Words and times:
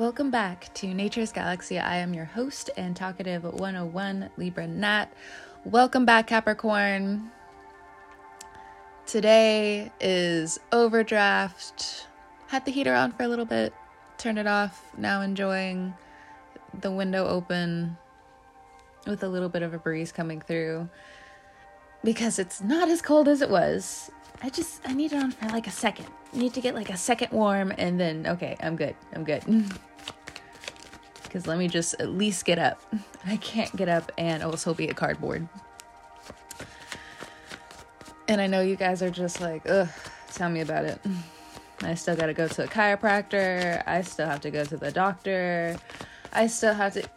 Welcome 0.00 0.30
back 0.30 0.72
to 0.76 0.94
Nature's 0.94 1.30
Galaxy. 1.30 1.78
I 1.78 1.96
am 1.98 2.14
your 2.14 2.24
host 2.24 2.70
and 2.78 2.96
talkative 2.96 3.44
101 3.44 4.30
Libra 4.38 4.66
Nat. 4.66 5.12
Welcome 5.66 6.06
back, 6.06 6.26
Capricorn. 6.26 7.30
Today 9.04 9.92
is 10.00 10.58
overdraft. 10.72 12.06
Had 12.46 12.64
the 12.64 12.70
heater 12.70 12.94
on 12.94 13.12
for 13.12 13.24
a 13.24 13.28
little 13.28 13.44
bit, 13.44 13.74
turned 14.16 14.38
it 14.38 14.46
off. 14.46 14.90
Now 14.96 15.20
enjoying 15.20 15.92
the 16.80 16.90
window 16.90 17.26
open 17.26 17.98
with 19.06 19.22
a 19.22 19.28
little 19.28 19.50
bit 19.50 19.60
of 19.60 19.74
a 19.74 19.78
breeze 19.78 20.12
coming 20.12 20.40
through 20.40 20.88
because 22.02 22.38
it's 22.38 22.62
not 22.62 22.88
as 22.88 23.02
cold 23.02 23.28
as 23.28 23.42
it 23.42 23.50
was. 23.50 24.10
I 24.42 24.48
just 24.48 24.80
I 24.88 24.94
need 24.94 25.12
it 25.12 25.22
on 25.22 25.32
for 25.32 25.46
like 25.48 25.66
a 25.66 25.70
second. 25.70 26.06
need 26.32 26.54
to 26.54 26.62
get 26.62 26.74
like 26.74 26.88
a 26.88 26.96
second 26.96 27.32
warm 27.32 27.70
and 27.76 28.00
then 28.00 28.26
okay, 28.26 28.56
I'm 28.62 28.76
good. 28.76 28.96
I'm 29.12 29.24
good. 29.24 29.44
Cuz 31.30 31.46
let 31.46 31.58
me 31.58 31.68
just 31.68 31.94
at 32.00 32.10
least 32.10 32.44
get 32.44 32.58
up. 32.58 32.80
I 33.26 33.36
can't 33.36 33.74
get 33.76 33.88
up 33.88 34.12
and 34.18 34.42
also 34.42 34.74
be 34.74 34.88
a 34.88 34.94
cardboard. 34.94 35.48
And 38.28 38.40
I 38.40 38.46
know 38.46 38.60
you 38.60 38.76
guys 38.76 39.02
are 39.02 39.10
just 39.10 39.40
like, 39.40 39.68
"Ugh, 39.68 39.88
tell 40.32 40.50
me 40.50 40.60
about 40.60 40.84
it." 40.84 41.00
I 41.82 41.94
still 41.94 42.14
got 42.14 42.26
to 42.26 42.34
go 42.34 42.46
to 42.46 42.64
a 42.64 42.66
chiropractor. 42.66 43.82
I 43.86 44.02
still 44.02 44.26
have 44.26 44.42
to 44.42 44.50
go 44.50 44.64
to 44.64 44.76
the 44.76 44.90
doctor. 44.90 45.78
I 46.32 46.46
still 46.46 46.74
have 46.74 46.92
to 46.94 47.08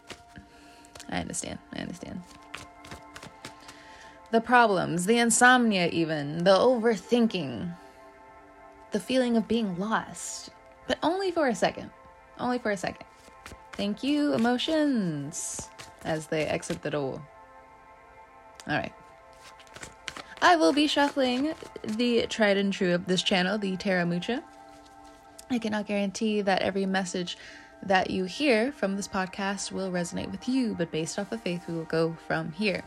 I 1.10 1.18
understand. 1.18 1.60
I 1.74 1.80
understand 1.80 2.22
the 4.34 4.42
problems, 4.42 5.06
the 5.06 5.20
insomnia, 5.20 5.90
even, 5.90 6.44
the 6.44 6.58
overthinking, 6.58 7.72
the 8.92 9.00
feeling 9.00 9.38
of 9.38 9.48
being 9.48 9.78
lost, 9.78 10.50
but 10.88 10.98
only 11.04 11.30
for 11.30 11.50
a 11.50 11.56
second. 11.56 11.92
Only 12.40 12.58
for 12.58 12.72
a 12.72 12.78
second. 12.78 13.06
Thank 13.74 14.04
you, 14.04 14.34
emotions, 14.34 15.70
as 16.06 16.28
they 16.28 16.46
exit 16.46 16.82
the 16.82 16.92
door. 16.92 17.22
All 18.68 18.78
right. 18.78 18.94
I 20.42 20.56
will 20.56 20.74
be 20.74 20.88
shuffling 20.88 21.54
the 21.84 22.28
tried 22.28 22.58
and 22.58 22.72
true 22.72 22.94
of 22.94 23.08
this 23.08 23.24
channel, 23.24 23.58
the 23.58 23.78
Tarot 23.78 24.06
Mucha. 24.06 24.44
I 25.50 25.60
cannot 25.60 25.88
guarantee 25.88 26.42
that 26.42 26.62
every 26.62 26.86
message 26.86 27.38
that 27.82 28.10
you 28.10 28.26
hear 28.26 28.72
from 28.72 28.96
this 28.96 29.08
podcast 29.08 29.72
will 29.72 29.92
resonate 29.92 30.32
with 30.32 30.48
you, 30.48 30.76
but 30.76 30.92
based 30.92 31.20
off 31.20 31.32
of 31.32 31.42
faith, 31.42 31.68
we 31.68 31.74
will 31.74 31.86
go 31.86 32.16
from 32.28 32.52
here. 32.52 32.84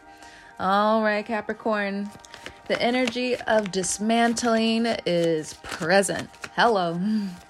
All 0.58 1.02
right, 1.02 1.24
Capricorn. 1.24 2.10
The 2.68 2.80
energy 2.80 3.36
of 3.36 3.70
dismantling 3.70 4.86
is 5.04 5.54
present. 5.62 6.30
Hello. 6.54 7.00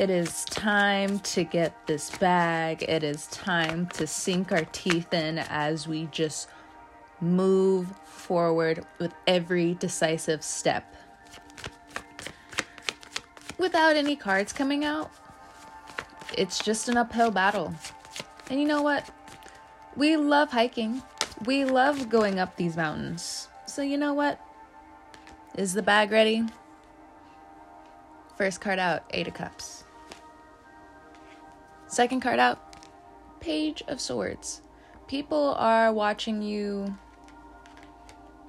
It 0.00 0.08
is 0.08 0.46
time 0.46 1.18
to 1.18 1.44
get 1.44 1.86
this 1.86 2.08
bag. 2.16 2.82
It 2.84 3.02
is 3.02 3.26
time 3.26 3.86
to 3.88 4.06
sink 4.06 4.50
our 4.50 4.64
teeth 4.72 5.12
in 5.12 5.36
as 5.36 5.86
we 5.86 6.06
just 6.06 6.48
move 7.20 7.86
forward 8.06 8.86
with 8.98 9.12
every 9.26 9.74
decisive 9.74 10.42
step. 10.42 10.96
Without 13.58 13.94
any 13.94 14.16
cards 14.16 14.54
coming 14.54 14.86
out, 14.86 15.10
it's 16.32 16.60
just 16.60 16.88
an 16.88 16.96
uphill 16.96 17.30
battle. 17.30 17.74
And 18.48 18.58
you 18.58 18.66
know 18.66 18.80
what? 18.80 19.06
We 19.96 20.16
love 20.16 20.50
hiking. 20.50 21.02
We 21.44 21.66
love 21.66 22.08
going 22.08 22.38
up 22.38 22.56
these 22.56 22.74
mountains. 22.74 23.48
So, 23.66 23.82
you 23.82 23.98
know 23.98 24.14
what? 24.14 24.40
Is 25.58 25.74
the 25.74 25.82
bag 25.82 26.10
ready? 26.10 26.46
First 28.38 28.62
card 28.62 28.78
out, 28.78 29.04
Eight 29.10 29.28
of 29.28 29.34
Cups. 29.34 29.79
Second 31.90 32.20
card 32.20 32.38
out, 32.38 32.76
Page 33.40 33.82
of 33.88 34.00
Swords. 34.00 34.62
People 35.08 35.54
are 35.58 35.92
watching 35.92 36.40
you 36.40 36.96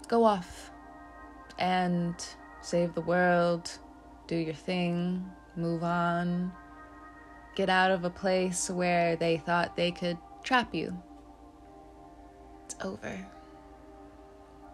go 0.08 0.24
off 0.24 0.70
and 1.58 2.14
save 2.62 2.94
the 2.94 3.02
world, 3.02 3.72
do 4.28 4.36
your 4.36 4.54
thing, 4.54 5.26
move 5.56 5.84
on, 5.84 6.52
get 7.56 7.68
out 7.68 7.90
of 7.90 8.06
a 8.06 8.12
place 8.12 8.70
where 8.70 9.16
they 9.16 9.38
thought 9.38 9.76
they 9.76 9.90
could 9.90 10.20
trap 10.44 10.76
you 10.76 10.96
It's 12.66 12.76
over. 12.84 13.26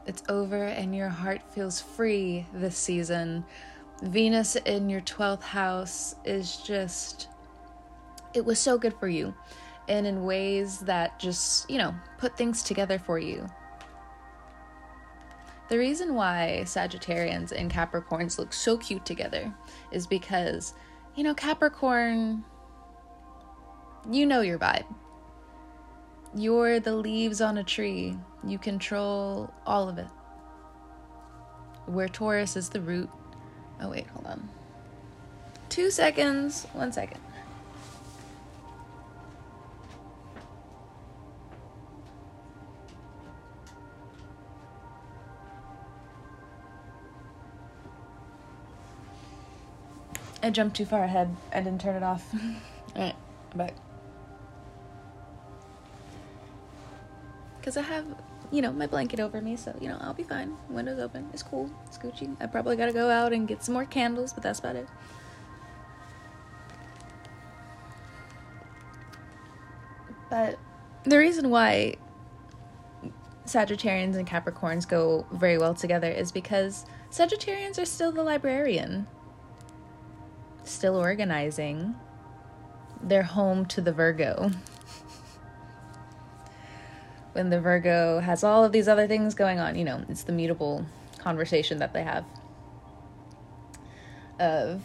It's 0.06 0.23
over, 0.27 0.66
and 0.66 0.94
your 0.94 1.09
heart 1.09 1.41
feels 1.53 1.79
free 1.79 2.45
this 2.53 2.77
season. 2.77 3.45
Venus 4.03 4.57
in 4.57 4.89
your 4.89 5.01
12th 5.01 5.41
house 5.41 6.16
is 6.25 6.57
just, 6.57 7.29
it 8.37 8.45
was 8.45 8.59
so 8.59 8.77
good 8.77 8.93
for 8.99 9.07
you. 9.07 9.33
And 9.89 10.05
in 10.05 10.23
ways 10.23 10.79
that 10.81 11.19
just, 11.19 11.69
you 11.69 11.77
know, 11.77 11.95
put 12.17 12.37
things 12.37 12.61
together 12.61 12.99
for 12.99 13.19
you. 13.19 13.47
The 15.69 15.77
reason 15.77 16.13
why 16.13 16.61
Sagittarians 16.63 17.51
and 17.51 17.71
Capricorns 17.71 18.37
look 18.37 18.53
so 18.53 18.77
cute 18.77 19.05
together 19.05 19.53
is 19.91 20.07
because, 20.07 20.73
you 21.15 21.23
know, 21.23 21.33
Capricorn, 21.33 22.45
you 24.09 24.25
know 24.25 24.41
your 24.41 24.59
vibe. 24.59 24.85
You're 26.35 26.79
the 26.79 26.95
leaves 26.95 27.41
on 27.41 27.57
a 27.57 27.63
tree. 27.63 28.17
You 28.45 28.59
control 28.59 29.53
all 29.65 29.89
of 29.89 29.97
it. 29.97 30.07
Where 31.85 32.07
Taurus 32.07 32.55
is 32.55 32.69
the 32.69 32.81
root. 32.81 33.09
Oh, 33.81 33.89
wait, 33.89 34.07
hold 34.07 34.27
on. 34.27 34.49
Two 35.69 35.89
seconds. 35.91 36.65
One 36.73 36.91
second. 36.91 37.19
I 50.47 50.49
jumped 50.49 50.77
too 50.77 50.85
far 50.85 51.03
ahead. 51.03 51.35
I 51.53 51.59
didn't 51.59 51.81
turn 51.81 51.95
it 51.95 52.03
off. 52.03 52.33
Alright, 52.95 53.15
I'm 53.51 53.57
back. 53.57 53.73
because 57.67 57.75
I 57.75 57.81
have, 57.81 58.05
you 58.49 58.61
know, 58.61 58.71
my 58.71 58.87
blanket 58.87 59.19
over 59.19 59.41
me, 59.41 59.57
so 59.57 59.75
you 59.81 59.89
know 59.89 59.97
I'll 59.99 60.13
be 60.13 60.23
fine. 60.23 60.55
Windows 60.69 60.99
open. 60.99 61.29
It's 61.33 61.43
cool. 61.43 61.69
It's 61.85 61.97
Gucci. 61.97 62.33
I 62.39 62.45
probably 62.45 62.77
gotta 62.77 62.93
go 62.93 63.09
out 63.09 63.33
and 63.33 63.45
get 63.45 63.61
some 63.61 63.73
more 63.73 63.83
candles, 63.83 64.31
but 64.31 64.41
that's 64.41 64.59
about 64.59 64.77
it. 64.77 64.87
But 70.29 70.57
the 71.03 71.17
reason 71.17 71.49
why 71.49 71.95
Sagittarians 73.45 74.15
and 74.15 74.25
Capricorns 74.25 74.87
go 74.87 75.25
very 75.33 75.57
well 75.57 75.73
together 75.73 76.09
is 76.09 76.31
because 76.31 76.85
Sagittarians 77.11 77.77
are 77.77 77.85
still 77.85 78.13
the 78.13 78.23
librarian, 78.23 79.07
still 80.69 80.95
organizing. 80.95 81.95
They're 83.01 83.23
home 83.23 83.66
to 83.67 83.81
the 83.81 83.91
Virgo 83.91 84.51
when 87.33 87.50
the 87.50 87.61
Virgo 87.61 88.19
has 88.19 88.44
all 88.44 88.63
of 88.63 88.72
these 88.72 88.88
other 88.88 89.07
things 89.07 89.35
going 89.35 89.59
on. 89.59 89.75
You 89.75 89.85
know, 89.85 90.03
it's 90.09 90.23
the 90.23 90.31
mutable 90.31 90.85
conversation 91.19 91.79
that 91.79 91.94
they 91.94 92.03
have 92.03 92.25
of 94.39 94.81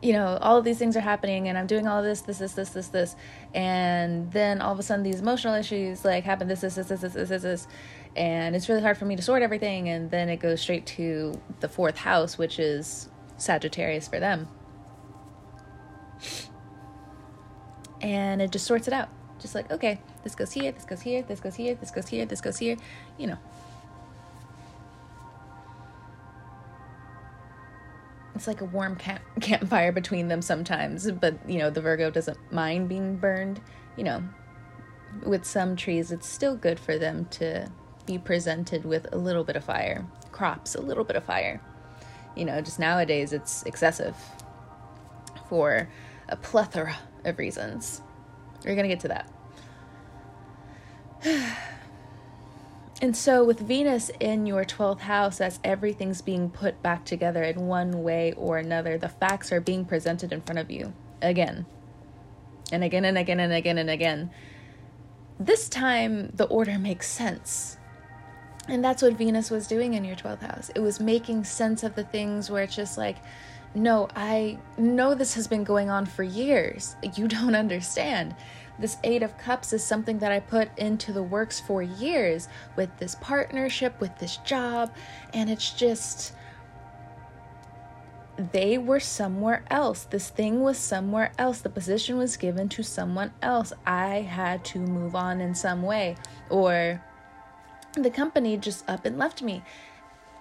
you 0.00 0.12
know 0.12 0.36
all 0.40 0.56
of 0.56 0.64
these 0.64 0.78
things 0.78 0.96
are 0.96 1.00
happening 1.00 1.48
and 1.48 1.56
i'm 1.56 1.66
doing 1.66 1.86
all 1.86 1.98
of 1.98 2.04
this 2.04 2.22
this 2.22 2.38
this 2.38 2.52
this 2.52 2.70
this 2.70 2.88
this 2.88 3.16
and 3.54 4.30
then 4.32 4.60
all 4.60 4.72
of 4.72 4.78
a 4.78 4.82
sudden 4.82 5.02
these 5.02 5.20
emotional 5.20 5.54
issues 5.54 6.04
like 6.04 6.24
happen 6.24 6.48
this 6.48 6.60
this 6.60 6.74
this 6.74 6.88
this 6.88 7.00
this 7.00 7.28
this 7.28 7.42
this 7.42 7.68
and 8.16 8.54
it's 8.54 8.68
really 8.68 8.82
hard 8.82 8.96
for 8.98 9.04
me 9.04 9.16
to 9.16 9.22
sort 9.22 9.42
everything 9.42 9.88
and 9.88 10.10
then 10.10 10.28
it 10.28 10.36
goes 10.36 10.60
straight 10.60 10.86
to 10.86 11.40
the 11.60 11.68
fourth 11.68 11.96
house 11.96 12.36
which 12.36 12.58
is 12.58 13.08
sagittarius 13.36 14.08
for 14.08 14.18
them 14.18 14.48
and 18.02 18.42
it 18.42 18.50
just 18.50 18.66
sorts 18.66 18.86
it 18.86 18.92
out 18.92 19.08
just 19.40 19.54
like 19.54 19.70
okay 19.70 19.98
this 20.22 20.34
goes 20.34 20.52
here, 20.52 20.72
this 20.72 20.84
goes 20.84 21.00
here, 21.00 21.22
this 21.22 21.40
goes 21.40 21.54
here, 21.54 21.74
this 21.74 21.90
goes 21.90 22.08
here, 22.08 22.26
this 22.26 22.40
goes 22.40 22.58
here, 22.58 22.76
you 23.18 23.26
know. 23.26 23.38
It's 28.34 28.46
like 28.46 28.60
a 28.60 28.64
warm 28.64 28.96
camp- 28.96 29.22
campfire 29.40 29.92
between 29.92 30.28
them 30.28 30.42
sometimes, 30.42 31.10
but 31.10 31.34
you 31.48 31.58
know, 31.58 31.70
the 31.70 31.80
Virgo 31.80 32.10
doesn't 32.10 32.38
mind 32.52 32.88
being 32.88 33.16
burned. 33.16 33.60
You 33.96 34.04
know, 34.04 34.22
with 35.24 35.44
some 35.44 35.76
trees, 35.76 36.12
it's 36.12 36.26
still 36.26 36.56
good 36.56 36.78
for 36.78 36.98
them 36.98 37.26
to 37.32 37.70
be 38.06 38.18
presented 38.18 38.84
with 38.84 39.06
a 39.12 39.18
little 39.18 39.44
bit 39.44 39.56
of 39.56 39.64
fire. 39.64 40.06
Crops, 40.30 40.74
a 40.74 40.80
little 40.80 41.04
bit 41.04 41.16
of 41.16 41.24
fire. 41.24 41.60
You 42.36 42.46
know, 42.46 42.60
just 42.62 42.78
nowadays 42.78 43.32
it's 43.32 43.62
excessive 43.64 44.16
for 45.48 45.88
a 46.32 46.36
plethora 46.36 46.96
of 47.24 47.38
reasons. 47.38 48.00
We're 48.64 48.74
going 48.74 48.88
to 48.88 48.94
get 48.94 49.00
to 49.00 49.08
that. 49.08 49.28
and 53.02 53.16
so, 53.16 53.44
with 53.44 53.60
Venus 53.60 54.10
in 54.18 54.46
your 54.46 54.64
12th 54.64 55.00
house, 55.00 55.40
as 55.40 55.60
everything's 55.62 56.22
being 56.22 56.48
put 56.50 56.82
back 56.82 57.04
together 57.04 57.44
in 57.44 57.66
one 57.66 58.02
way 58.02 58.32
or 58.32 58.58
another, 58.58 58.96
the 58.98 59.08
facts 59.08 59.52
are 59.52 59.60
being 59.60 59.84
presented 59.84 60.32
in 60.32 60.40
front 60.40 60.58
of 60.58 60.70
you 60.70 60.94
again. 61.20 61.66
and 62.72 62.82
again 62.82 63.04
and 63.04 63.18
again 63.18 63.38
and 63.38 63.52
again 63.52 63.76
and 63.78 63.90
again. 63.90 64.30
This 65.38 65.68
time, 65.68 66.30
the 66.34 66.46
order 66.46 66.78
makes 66.78 67.08
sense. 67.08 67.76
And 68.68 68.82
that's 68.82 69.02
what 69.02 69.14
Venus 69.14 69.50
was 69.50 69.66
doing 69.66 69.94
in 69.94 70.04
your 70.04 70.16
12th 70.16 70.40
house. 70.40 70.70
It 70.74 70.80
was 70.80 71.00
making 71.00 71.44
sense 71.44 71.82
of 71.82 71.94
the 71.94 72.04
things 72.04 72.50
where 72.50 72.62
it's 72.62 72.76
just 72.76 72.96
like, 72.96 73.16
no, 73.74 74.08
I 74.14 74.58
know 74.76 75.14
this 75.14 75.34
has 75.34 75.46
been 75.46 75.64
going 75.64 75.90
on 75.90 76.06
for 76.06 76.22
years. 76.22 76.96
You 77.14 77.28
don't 77.28 77.54
understand. 77.54 78.34
This 78.78 78.96
Eight 79.04 79.22
of 79.22 79.36
Cups 79.38 79.72
is 79.72 79.84
something 79.84 80.18
that 80.18 80.32
I 80.32 80.40
put 80.40 80.76
into 80.78 81.12
the 81.12 81.22
works 81.22 81.60
for 81.60 81.82
years 81.82 82.48
with 82.76 82.90
this 82.98 83.14
partnership, 83.20 84.00
with 84.00 84.18
this 84.18 84.38
job, 84.38 84.92
and 85.34 85.50
it's 85.50 85.70
just 85.72 86.34
they 88.52 88.78
were 88.78 89.00
somewhere 89.00 89.62
else. 89.70 90.04
This 90.04 90.30
thing 90.30 90.62
was 90.62 90.78
somewhere 90.78 91.32
else. 91.38 91.60
The 91.60 91.68
position 91.68 92.16
was 92.16 92.36
given 92.36 92.68
to 92.70 92.82
someone 92.82 93.32
else. 93.42 93.72
I 93.84 94.22
had 94.22 94.64
to 94.66 94.78
move 94.78 95.14
on 95.14 95.40
in 95.40 95.54
some 95.54 95.82
way, 95.82 96.16
or 96.48 97.02
the 97.94 98.10
company 98.10 98.56
just 98.56 98.88
up 98.88 99.04
and 99.04 99.18
left 99.18 99.42
me. 99.42 99.62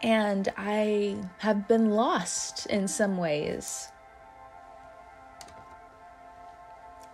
And 0.04 0.50
I 0.58 1.18
have 1.40 1.68
been 1.68 1.92
lost 1.92 2.66
in 2.66 2.88
some 2.88 3.18
ways. 3.18 3.90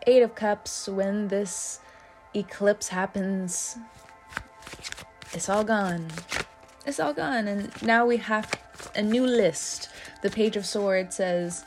Eight 0.05 0.21
of 0.21 0.35
Cups, 0.35 0.87
when 0.87 1.27
this 1.27 1.81
eclipse 2.33 2.87
happens, 2.87 3.77
it's 5.33 5.49
all 5.49 5.65
gone. 5.65 6.07
It's 6.85 6.99
all 6.99 7.13
gone. 7.13 7.49
And 7.49 7.81
now 7.81 8.05
we 8.05 8.15
have 8.17 8.49
a 8.95 9.01
new 9.01 9.25
list. 9.25 9.89
The 10.21 10.29
Page 10.29 10.55
of 10.55 10.65
Swords 10.65 11.17
says, 11.17 11.65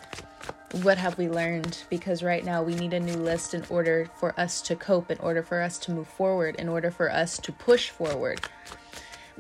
What 0.83 0.97
have 0.97 1.19
we 1.19 1.29
learned? 1.29 1.83
Because 1.91 2.23
right 2.23 2.45
now 2.45 2.63
we 2.63 2.75
need 2.75 2.95
a 2.95 3.01
new 3.01 3.17
list 3.17 3.53
in 3.53 3.63
order 3.69 4.09
for 4.17 4.39
us 4.41 4.63
to 4.63 4.75
cope, 4.75 5.11
in 5.11 5.19
order 5.19 5.43
for 5.43 5.61
us 5.61 5.79
to 5.81 5.93
move 5.93 6.09
forward, 6.09 6.57
in 6.57 6.71
order 6.71 6.91
for 6.91 7.13
us 7.13 7.37
to 7.41 7.53
push 7.53 7.91
forward. 7.91 8.41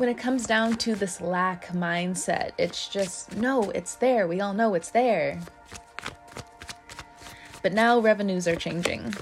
When 0.00 0.08
it 0.08 0.16
comes 0.16 0.46
down 0.46 0.78
to 0.78 0.94
this 0.94 1.20
lack 1.20 1.66
mindset, 1.74 2.52
it's 2.56 2.88
just, 2.88 3.36
no, 3.36 3.68
it's 3.72 3.96
there. 3.96 4.26
We 4.26 4.40
all 4.40 4.54
know 4.54 4.72
it's 4.72 4.90
there. 4.90 5.38
But 7.62 7.74
now 7.74 7.98
revenues 7.98 8.48
are 8.48 8.56
changing. 8.56 9.12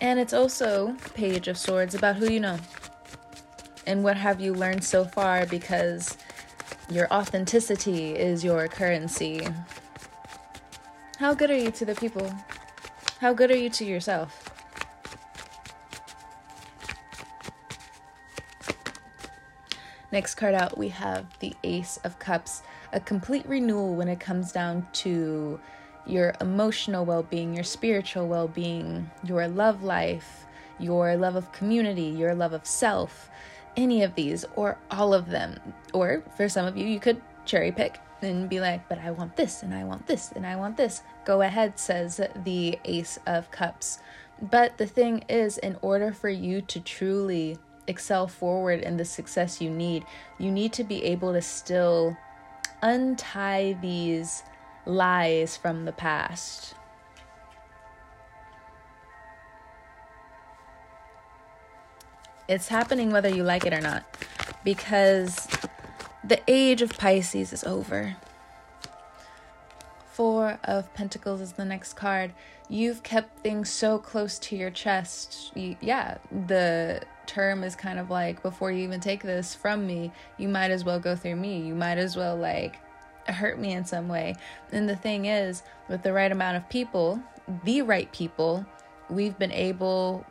And 0.00 0.18
it's 0.18 0.32
also 0.32 0.96
Page 1.12 1.46
of 1.46 1.58
Swords 1.58 1.94
about 1.94 2.16
who 2.16 2.32
you 2.32 2.40
know 2.40 2.58
and 3.86 4.02
what 4.02 4.16
have 4.16 4.40
you 4.40 4.54
learned 4.54 4.82
so 4.82 5.04
far 5.04 5.44
because 5.44 6.16
your 6.90 7.06
authenticity 7.12 8.14
is 8.14 8.42
your 8.42 8.66
currency. 8.66 9.46
How 11.18 11.34
good 11.34 11.50
are 11.50 11.58
you 11.58 11.70
to 11.72 11.84
the 11.84 11.96
people? 11.96 12.34
How 13.20 13.34
good 13.34 13.50
are 13.50 13.58
you 13.58 13.68
to 13.68 13.84
yourself? 13.84 14.41
Next 20.12 20.34
card 20.34 20.54
out, 20.54 20.76
we 20.76 20.90
have 20.90 21.26
the 21.40 21.54
Ace 21.64 21.98
of 22.04 22.18
Cups, 22.18 22.62
a 22.92 23.00
complete 23.00 23.46
renewal 23.48 23.94
when 23.94 24.08
it 24.08 24.20
comes 24.20 24.52
down 24.52 24.86
to 24.92 25.58
your 26.06 26.34
emotional 26.40 27.06
well 27.06 27.22
being, 27.22 27.54
your 27.54 27.64
spiritual 27.64 28.28
well 28.28 28.46
being, 28.46 29.10
your 29.24 29.48
love 29.48 29.82
life, 29.82 30.44
your 30.78 31.16
love 31.16 31.34
of 31.34 31.50
community, 31.52 32.02
your 32.02 32.34
love 32.34 32.52
of 32.52 32.66
self 32.66 33.30
any 33.76 34.02
of 34.02 34.14
these 34.14 34.44
or 34.54 34.76
all 34.90 35.14
of 35.14 35.30
them. 35.30 35.58
Or 35.94 36.22
for 36.36 36.48
some 36.48 36.66
of 36.66 36.76
you, 36.76 36.86
you 36.86 37.00
could 37.00 37.22
cherry 37.46 37.72
pick 37.72 37.98
and 38.20 38.48
be 38.48 38.60
like, 38.60 38.88
but 38.88 38.98
I 38.98 39.10
want 39.10 39.36
this 39.36 39.62
and 39.62 39.74
I 39.74 39.84
want 39.84 40.06
this 40.06 40.32
and 40.32 40.46
I 40.46 40.56
want 40.56 40.76
this. 40.76 41.02
Go 41.24 41.40
ahead, 41.40 41.78
says 41.78 42.20
the 42.44 42.78
Ace 42.84 43.18
of 43.26 43.50
Cups. 43.50 43.98
But 44.40 44.76
the 44.76 44.86
thing 44.86 45.24
is, 45.28 45.58
in 45.58 45.76
order 45.82 46.12
for 46.12 46.28
you 46.28 46.60
to 46.62 46.80
truly 46.80 47.58
excel 47.92 48.26
forward 48.26 48.80
in 48.80 48.96
the 48.96 49.04
success 49.04 49.60
you 49.60 49.70
need, 49.70 50.04
you 50.38 50.50
need 50.50 50.72
to 50.72 50.84
be 50.84 51.04
able 51.04 51.32
to 51.32 51.42
still 51.42 52.16
untie 52.82 53.76
these 53.80 54.42
lies 54.86 55.56
from 55.56 55.84
the 55.84 55.92
past. 55.92 56.74
It's 62.48 62.68
happening 62.68 63.12
whether 63.12 63.28
you 63.28 63.44
like 63.44 63.64
it 63.64 63.72
or 63.72 63.80
not 63.80 64.04
because 64.64 65.48
the 66.24 66.40
age 66.48 66.82
of 66.82 66.90
Pisces 66.98 67.52
is 67.52 67.64
over. 67.64 68.16
Four 70.12 70.58
of 70.64 70.92
Pentacles 70.92 71.40
is 71.40 71.52
the 71.52 71.64
next 71.64 71.94
card. 71.94 72.32
You've 72.68 73.02
kept 73.02 73.40
things 73.40 73.70
so 73.70 73.98
close 73.98 74.38
to 74.40 74.56
your 74.56 74.70
chest. 74.70 75.52
You, 75.54 75.76
yeah, 75.80 76.18
the 76.46 77.02
term 77.32 77.64
is 77.64 77.74
kind 77.74 77.98
of 77.98 78.10
like 78.10 78.42
before 78.42 78.70
you 78.70 78.82
even 78.84 79.00
take 79.00 79.22
this 79.22 79.54
from 79.54 79.86
me, 79.86 80.12
you 80.36 80.48
might 80.48 80.70
as 80.70 80.84
well 80.84 81.00
go 81.00 81.16
through 81.16 81.36
me. 81.36 81.60
You 81.60 81.74
might 81.74 81.98
as 81.98 82.14
well 82.16 82.36
like 82.36 82.78
hurt 83.26 83.58
me 83.58 83.72
in 83.72 83.84
some 83.84 84.08
way. 84.08 84.34
And 84.70 84.88
the 84.88 84.96
thing 84.96 85.26
is, 85.26 85.62
with 85.88 86.02
the 86.02 86.12
right 86.12 86.30
amount 86.30 86.58
of 86.58 86.68
people, 86.68 87.22
the 87.64 87.82
right 87.82 88.12
people, 88.12 88.66
we've 89.08 89.38
been 89.38 89.52
able 89.52 90.26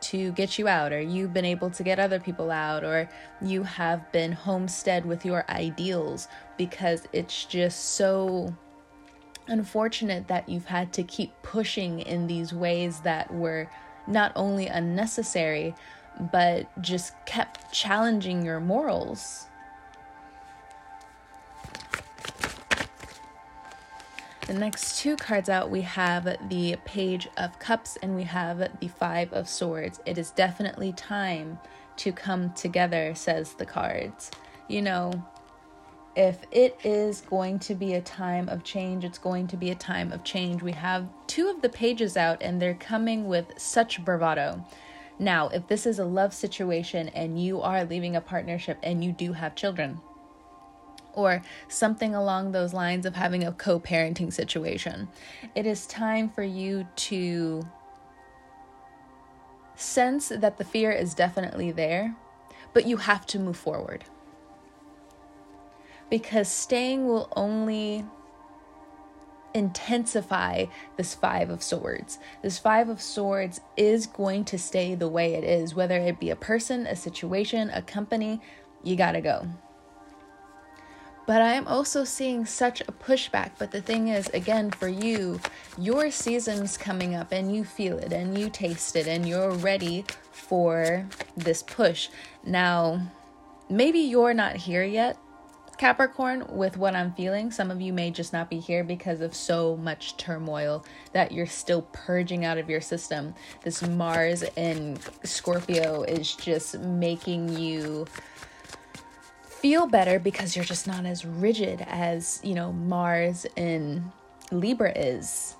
to 0.00 0.32
get 0.32 0.58
you 0.58 0.68
out, 0.68 0.92
or 0.92 1.00
you've 1.00 1.34
been 1.34 1.44
able 1.44 1.70
to 1.70 1.82
get 1.82 1.98
other 1.98 2.20
people 2.20 2.50
out, 2.50 2.84
or 2.84 3.08
you 3.42 3.64
have 3.64 4.10
been 4.12 4.32
homestead 4.32 5.04
with 5.04 5.24
your 5.24 5.44
ideals 5.50 6.28
because 6.56 7.02
it's 7.12 7.44
just 7.44 7.94
so 7.96 8.54
unfortunate 9.48 10.28
that 10.28 10.48
you've 10.48 10.66
had 10.66 10.92
to 10.92 11.02
keep 11.02 11.32
pushing 11.42 12.00
in 12.00 12.26
these 12.26 12.52
ways 12.52 13.00
that 13.00 13.32
were 13.34 13.68
not 14.06 14.32
only 14.36 14.66
unnecessary 14.66 15.74
but 16.32 16.66
just 16.82 17.14
kept 17.26 17.72
challenging 17.72 18.44
your 18.44 18.60
morals. 18.60 19.46
The 24.46 24.54
next 24.54 24.98
two 24.98 25.14
cards 25.16 25.50
out, 25.50 25.70
we 25.70 25.82
have 25.82 26.24
the 26.48 26.76
Page 26.86 27.28
of 27.36 27.58
Cups 27.58 27.98
and 28.02 28.16
we 28.16 28.22
have 28.22 28.80
the 28.80 28.88
Five 28.88 29.30
of 29.34 29.46
Swords. 29.46 30.00
It 30.06 30.16
is 30.16 30.30
definitely 30.30 30.92
time 30.92 31.58
to 31.98 32.12
come 32.12 32.54
together, 32.54 33.14
says 33.14 33.52
the 33.52 33.66
cards. 33.66 34.30
You 34.66 34.80
know, 34.80 35.12
if 36.16 36.38
it 36.50 36.78
is 36.82 37.20
going 37.20 37.58
to 37.60 37.74
be 37.74 37.94
a 37.94 38.00
time 38.00 38.48
of 38.48 38.64
change, 38.64 39.04
it's 39.04 39.18
going 39.18 39.48
to 39.48 39.56
be 39.56 39.70
a 39.70 39.74
time 39.74 40.12
of 40.12 40.24
change. 40.24 40.62
We 40.62 40.72
have 40.72 41.06
two 41.26 41.48
of 41.48 41.60
the 41.60 41.68
pages 41.68 42.16
out 42.16 42.42
and 42.42 42.60
they're 42.60 42.72
coming 42.72 43.28
with 43.28 43.46
such 43.58 44.04
bravado. 44.04 44.64
Now, 45.18 45.48
if 45.48 45.66
this 45.66 45.86
is 45.86 45.98
a 45.98 46.04
love 46.04 46.32
situation 46.32 47.08
and 47.08 47.42
you 47.42 47.60
are 47.60 47.84
leaving 47.84 48.14
a 48.14 48.20
partnership 48.20 48.78
and 48.82 49.04
you 49.04 49.12
do 49.12 49.32
have 49.32 49.54
children, 49.54 50.00
or 51.18 51.42
something 51.66 52.14
along 52.14 52.52
those 52.52 52.72
lines 52.72 53.04
of 53.04 53.16
having 53.16 53.44
a 53.44 53.52
co 53.52 53.80
parenting 53.80 54.32
situation. 54.32 55.08
It 55.54 55.66
is 55.66 55.86
time 55.86 56.28
for 56.28 56.44
you 56.44 56.86
to 56.96 57.62
sense 59.74 60.28
that 60.28 60.58
the 60.58 60.64
fear 60.64 60.92
is 60.92 61.14
definitely 61.14 61.72
there, 61.72 62.14
but 62.72 62.86
you 62.86 62.98
have 62.98 63.26
to 63.26 63.38
move 63.38 63.56
forward. 63.56 64.04
Because 66.08 66.48
staying 66.48 67.06
will 67.06 67.28
only 67.36 68.04
intensify 69.58 70.66
this 70.96 71.14
Five 71.14 71.50
of 71.50 71.62
Swords. 71.62 72.18
This 72.42 72.58
Five 72.58 72.88
of 72.88 73.02
Swords 73.02 73.60
is 73.76 74.06
going 74.06 74.44
to 74.46 74.58
stay 74.58 74.94
the 74.94 75.08
way 75.08 75.34
it 75.34 75.44
is, 75.44 75.74
whether 75.74 75.98
it 75.98 76.18
be 76.18 76.30
a 76.30 76.36
person, 76.36 76.86
a 76.86 76.96
situation, 76.96 77.70
a 77.74 77.82
company, 77.82 78.40
you 78.82 78.96
gotta 78.96 79.20
go. 79.20 79.46
But 81.28 81.42
I 81.42 81.52
am 81.52 81.68
also 81.68 82.04
seeing 82.04 82.46
such 82.46 82.80
a 82.80 82.92
pushback. 82.92 83.50
But 83.58 83.70
the 83.70 83.82
thing 83.82 84.08
is, 84.08 84.30
again, 84.30 84.70
for 84.70 84.88
you, 84.88 85.38
your 85.76 86.10
season's 86.10 86.78
coming 86.78 87.14
up 87.14 87.32
and 87.32 87.54
you 87.54 87.64
feel 87.64 87.98
it 87.98 88.14
and 88.14 88.38
you 88.38 88.48
taste 88.48 88.96
it 88.96 89.06
and 89.06 89.28
you're 89.28 89.50
ready 89.50 90.06
for 90.32 91.06
this 91.36 91.62
push. 91.62 92.08
Now, 92.44 93.02
maybe 93.68 93.98
you're 93.98 94.32
not 94.32 94.56
here 94.56 94.84
yet, 94.84 95.18
Capricorn, 95.78 96.44
with 96.48 96.76
what 96.76 96.96
I'm 96.96 97.12
feeling. 97.14 97.52
Some 97.52 97.70
of 97.70 97.80
you 97.80 97.92
may 97.92 98.10
just 98.10 98.32
not 98.32 98.50
be 98.50 98.58
here 98.58 98.82
because 98.82 99.20
of 99.20 99.32
so 99.34 99.76
much 99.76 100.16
turmoil 100.16 100.84
that 101.12 101.30
you're 101.30 101.46
still 101.46 101.82
purging 101.92 102.44
out 102.44 102.58
of 102.58 102.68
your 102.68 102.80
system. 102.80 103.32
This 103.62 103.80
Mars 103.82 104.42
in 104.56 104.98
Scorpio 105.22 106.02
is 106.02 106.34
just 106.34 106.80
making 106.80 107.56
you 107.56 108.06
feel 109.44 109.86
better 109.86 110.18
because 110.18 110.56
you're 110.56 110.64
just 110.64 110.88
not 110.88 111.06
as 111.06 111.24
rigid 111.24 111.86
as, 111.88 112.40
you 112.42 112.54
know, 112.54 112.72
Mars 112.72 113.46
in 113.54 114.12
Libra 114.50 114.90
is. 114.98 115.54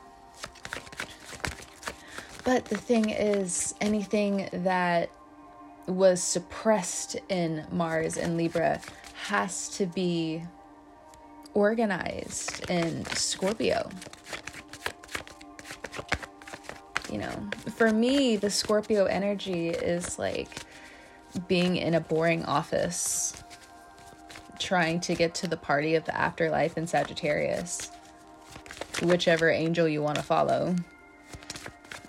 But 2.45 2.65
the 2.65 2.77
thing 2.77 3.11
is, 3.11 3.75
anything 3.81 4.49
that 4.53 5.11
was 5.87 6.23
suppressed 6.23 7.17
in 7.29 7.67
Mars 7.71 8.17
and 8.17 8.37
Libra 8.37 8.81
has 9.29 9.69
to 9.71 9.87
be 9.87 10.43
organized 11.55 12.69
in 12.71 13.05
Scorpio. 13.07 13.89
you 17.11 17.19
know, 17.19 17.51
for 17.77 17.91
me, 17.93 18.37
the 18.37 18.51
Scorpio 18.51 19.07
energy 19.07 19.71
is 19.71 20.19
like 20.19 20.49
being 21.47 21.77
in 21.77 21.95
a 21.95 22.01
boring 22.01 22.45
office, 22.45 23.43
trying 24.59 25.01
to 25.01 25.15
get 25.15 25.35
to 25.37 25.49
the 25.49 25.57
party 25.57 25.95
of 25.95 26.05
the 26.05 26.17
afterlife 26.17 26.77
in 26.77 26.87
Sagittarius. 26.87 27.91
Whichever 29.03 29.51
angel 29.51 29.89
you 29.89 30.03
want 30.03 30.17
to 30.17 30.23
follow, 30.23 30.75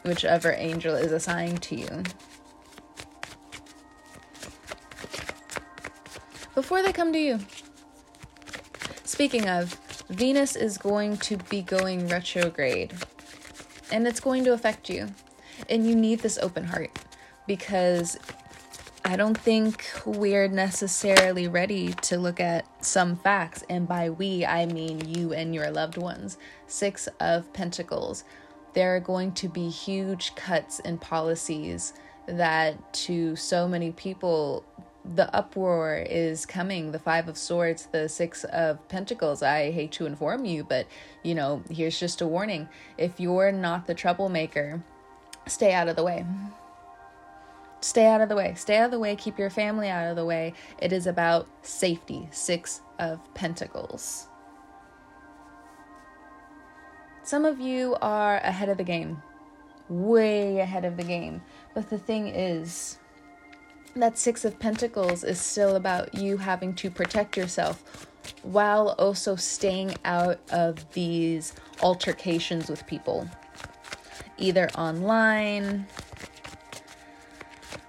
whichever 0.04 0.54
angel 0.54 0.96
is 0.96 1.12
assigned 1.12 1.62
to 1.64 1.76
you. 1.76 2.04
Before 6.60 6.84
they 6.84 6.92
come 6.92 7.14
to 7.14 7.18
you. 7.18 7.40
Speaking 9.06 9.48
of, 9.48 9.80
Venus 10.10 10.58
is 10.58 10.78
going 10.78 11.16
to 11.20 11.38
be 11.38 11.62
going 11.62 12.10
retrograde 12.10 12.94
and 13.94 14.06
it's 14.06 14.20
going 14.20 14.44
to 14.44 14.52
affect 14.52 14.90
you. 14.90 15.08
And 15.70 15.88
you 15.88 15.96
need 15.96 16.20
this 16.20 16.38
open 16.38 16.66
heart 16.66 16.92
because 17.48 18.18
I 19.06 19.16
don't 19.16 19.38
think 19.38 19.90
we're 20.06 20.50
necessarily 20.50 21.48
ready 21.48 21.94
to 21.94 22.18
look 22.18 22.42
at 22.42 22.66
some 22.84 23.16
facts. 23.16 23.64
And 23.70 23.88
by 23.88 24.10
we, 24.10 24.46
I 24.46 24.66
mean 24.66 25.00
you 25.16 25.32
and 25.32 25.56
your 25.56 25.72
loved 25.72 25.98
ones. 25.98 26.38
Six 26.68 27.08
of 27.22 27.54
Pentacles. 27.54 28.26
There 28.74 28.94
are 28.98 29.00
going 29.00 29.32
to 29.36 29.48
be 29.48 29.70
huge 29.70 30.36
cuts 30.36 30.80
in 30.80 30.98
policies 30.98 31.94
that 32.28 32.94
to 33.06 33.38
so 33.38 33.66
many 33.66 33.92
people 33.94 34.66
the 35.06 35.34
uproar 35.36 36.06
is 36.10 36.46
coming. 36.46 36.92
The 36.92 37.00
five 37.00 37.28
of 37.28 37.38
swords 37.38 37.88
the 37.92 38.10
six 38.10 38.44
of 38.46 38.88
pentacles. 38.88 39.42
I 39.42 39.72
hate 39.72 39.92
to 39.94 40.06
inform 40.06 40.46
you 40.46 40.64
but 40.64 40.88
you 41.24 41.36
know 41.36 41.64
here's 41.70 42.00
just 42.00 42.22
a 42.22 42.28
warning. 42.28 42.70
If 42.98 43.20
you're 43.20 43.52
not 43.52 43.88
the 43.88 43.94
troublemaker 43.94 44.84
stay 45.48 45.74
out 45.74 45.88
of 45.88 45.96
the 45.96 46.04
way. 46.04 46.26
Stay 47.82 48.08
out 48.08 48.22
of 48.22 48.30
the 48.30 48.36
way. 48.36 48.54
Stay 48.56 48.78
out 48.78 48.86
of 48.86 48.92
the 48.92 49.00
way. 49.00 49.16
Keep 49.16 49.40
your 49.40 49.50
family 49.50 49.90
out 49.90 50.10
of 50.10 50.16
the 50.16 50.26
way. 50.26 50.54
It 50.80 50.92
is 50.92 51.08
about 51.08 51.48
safety. 51.62 52.28
Six 52.32 52.82
of 53.00 53.20
pentacles. 53.34 54.28
Some 57.24 57.46
of 57.46 57.60
you 57.60 57.96
are 58.02 58.38
ahead 58.38 58.70
of 58.70 58.78
the 58.78 58.84
game. 58.84 59.22
Way 59.88 60.60
ahead 60.60 60.84
of 60.84 60.98
the 60.98 61.04
game. 61.04 61.42
But 61.74 61.90
the 61.90 61.98
thing 61.98 62.28
is 62.28 62.98
that 63.96 64.18
Six 64.18 64.46
of 64.46 64.60
Pentacles 64.60 65.24
is 65.24 65.40
still 65.40 65.76
about 65.76 66.14
you 66.16 66.38
having 66.38 66.74
to 66.76 66.90
protect 66.90 67.36
yourself 67.36 68.08
while 68.44 68.96
also 69.00 69.36
staying 69.36 69.96
out 70.06 70.40
of 70.52 70.92
these 70.94 71.54
altercations 71.82 72.70
with 72.70 72.86
people, 72.88 73.28
either 74.38 74.70
online, 74.78 75.88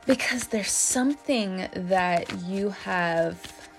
because 0.07 0.49
there's 0.49 0.73
something 0.73 1.69
that 1.73 2.43
you 2.43 2.71
have 2.71 3.71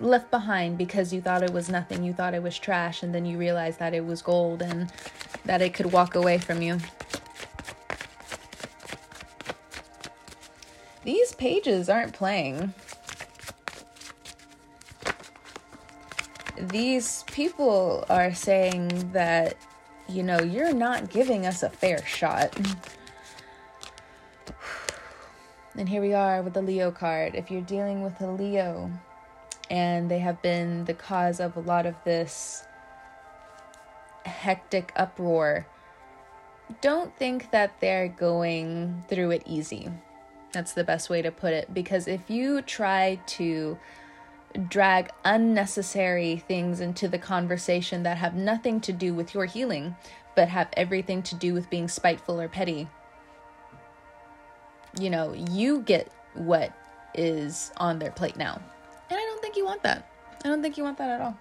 left 0.00 0.30
behind 0.30 0.78
because 0.78 1.12
you 1.12 1.20
thought 1.20 1.42
it 1.42 1.52
was 1.52 1.68
nothing, 1.68 2.02
you 2.02 2.12
thought 2.12 2.34
it 2.34 2.42
was 2.42 2.58
trash, 2.58 3.02
and 3.02 3.14
then 3.14 3.26
you 3.26 3.36
realized 3.36 3.78
that 3.78 3.94
it 3.94 4.04
was 4.04 4.22
gold 4.22 4.62
and 4.62 4.92
that 5.44 5.60
it 5.60 5.74
could 5.74 5.92
walk 5.92 6.14
away 6.14 6.38
from 6.38 6.62
you. 6.62 6.78
These 11.06 11.34
pages 11.34 11.88
aren't 11.88 12.14
playing. 12.14 12.74
These 16.58 17.22
people 17.28 18.04
are 18.10 18.34
saying 18.34 19.12
that, 19.12 19.54
you 20.08 20.24
know, 20.24 20.40
you're 20.40 20.74
not 20.74 21.08
giving 21.08 21.46
us 21.46 21.62
a 21.62 21.70
fair 21.70 22.04
shot. 22.04 22.58
And 25.76 25.88
here 25.88 26.00
we 26.00 26.14
are 26.14 26.42
with 26.42 26.54
the 26.54 26.62
Leo 26.62 26.90
card. 26.90 27.36
If 27.36 27.50
you're 27.50 27.60
dealing 27.60 28.02
with 28.02 28.18
a 28.22 28.26
Leo 28.26 28.90
and 29.70 30.10
they 30.10 30.18
have 30.20 30.40
been 30.40 30.86
the 30.86 30.94
cause 30.94 31.38
of 31.38 31.54
a 31.56 31.60
lot 31.60 31.84
of 31.86 31.94
this 32.02 32.64
hectic 34.24 34.90
uproar, 34.96 35.66
don't 36.80 37.14
think 37.16 37.52
that 37.52 37.78
they're 37.78 38.08
going 38.08 39.04
through 39.08 39.32
it 39.32 39.42
easy. 39.44 39.90
That's 40.56 40.72
the 40.72 40.84
best 40.84 41.10
way 41.10 41.20
to 41.20 41.30
put 41.30 41.52
it. 41.52 41.74
Because 41.74 42.08
if 42.08 42.30
you 42.30 42.62
try 42.62 43.20
to 43.26 43.78
drag 44.70 45.10
unnecessary 45.22 46.38
things 46.48 46.80
into 46.80 47.08
the 47.08 47.18
conversation 47.18 48.04
that 48.04 48.16
have 48.16 48.34
nothing 48.34 48.80
to 48.80 48.90
do 48.90 49.12
with 49.12 49.34
your 49.34 49.44
healing, 49.44 49.94
but 50.34 50.48
have 50.48 50.68
everything 50.74 51.22
to 51.24 51.34
do 51.34 51.52
with 51.52 51.68
being 51.68 51.88
spiteful 51.88 52.40
or 52.40 52.48
petty, 52.48 52.88
you 54.98 55.10
know, 55.10 55.34
you 55.34 55.82
get 55.82 56.10
what 56.32 56.72
is 57.14 57.70
on 57.76 57.98
their 57.98 58.10
plate 58.10 58.38
now. 58.38 58.58
And 59.10 59.20
I 59.20 59.22
don't 59.22 59.42
think 59.42 59.58
you 59.58 59.66
want 59.66 59.82
that. 59.82 60.08
I 60.42 60.48
don't 60.48 60.62
think 60.62 60.78
you 60.78 60.84
want 60.84 60.96
that 60.96 61.10
at 61.10 61.20
all. 61.20 61.38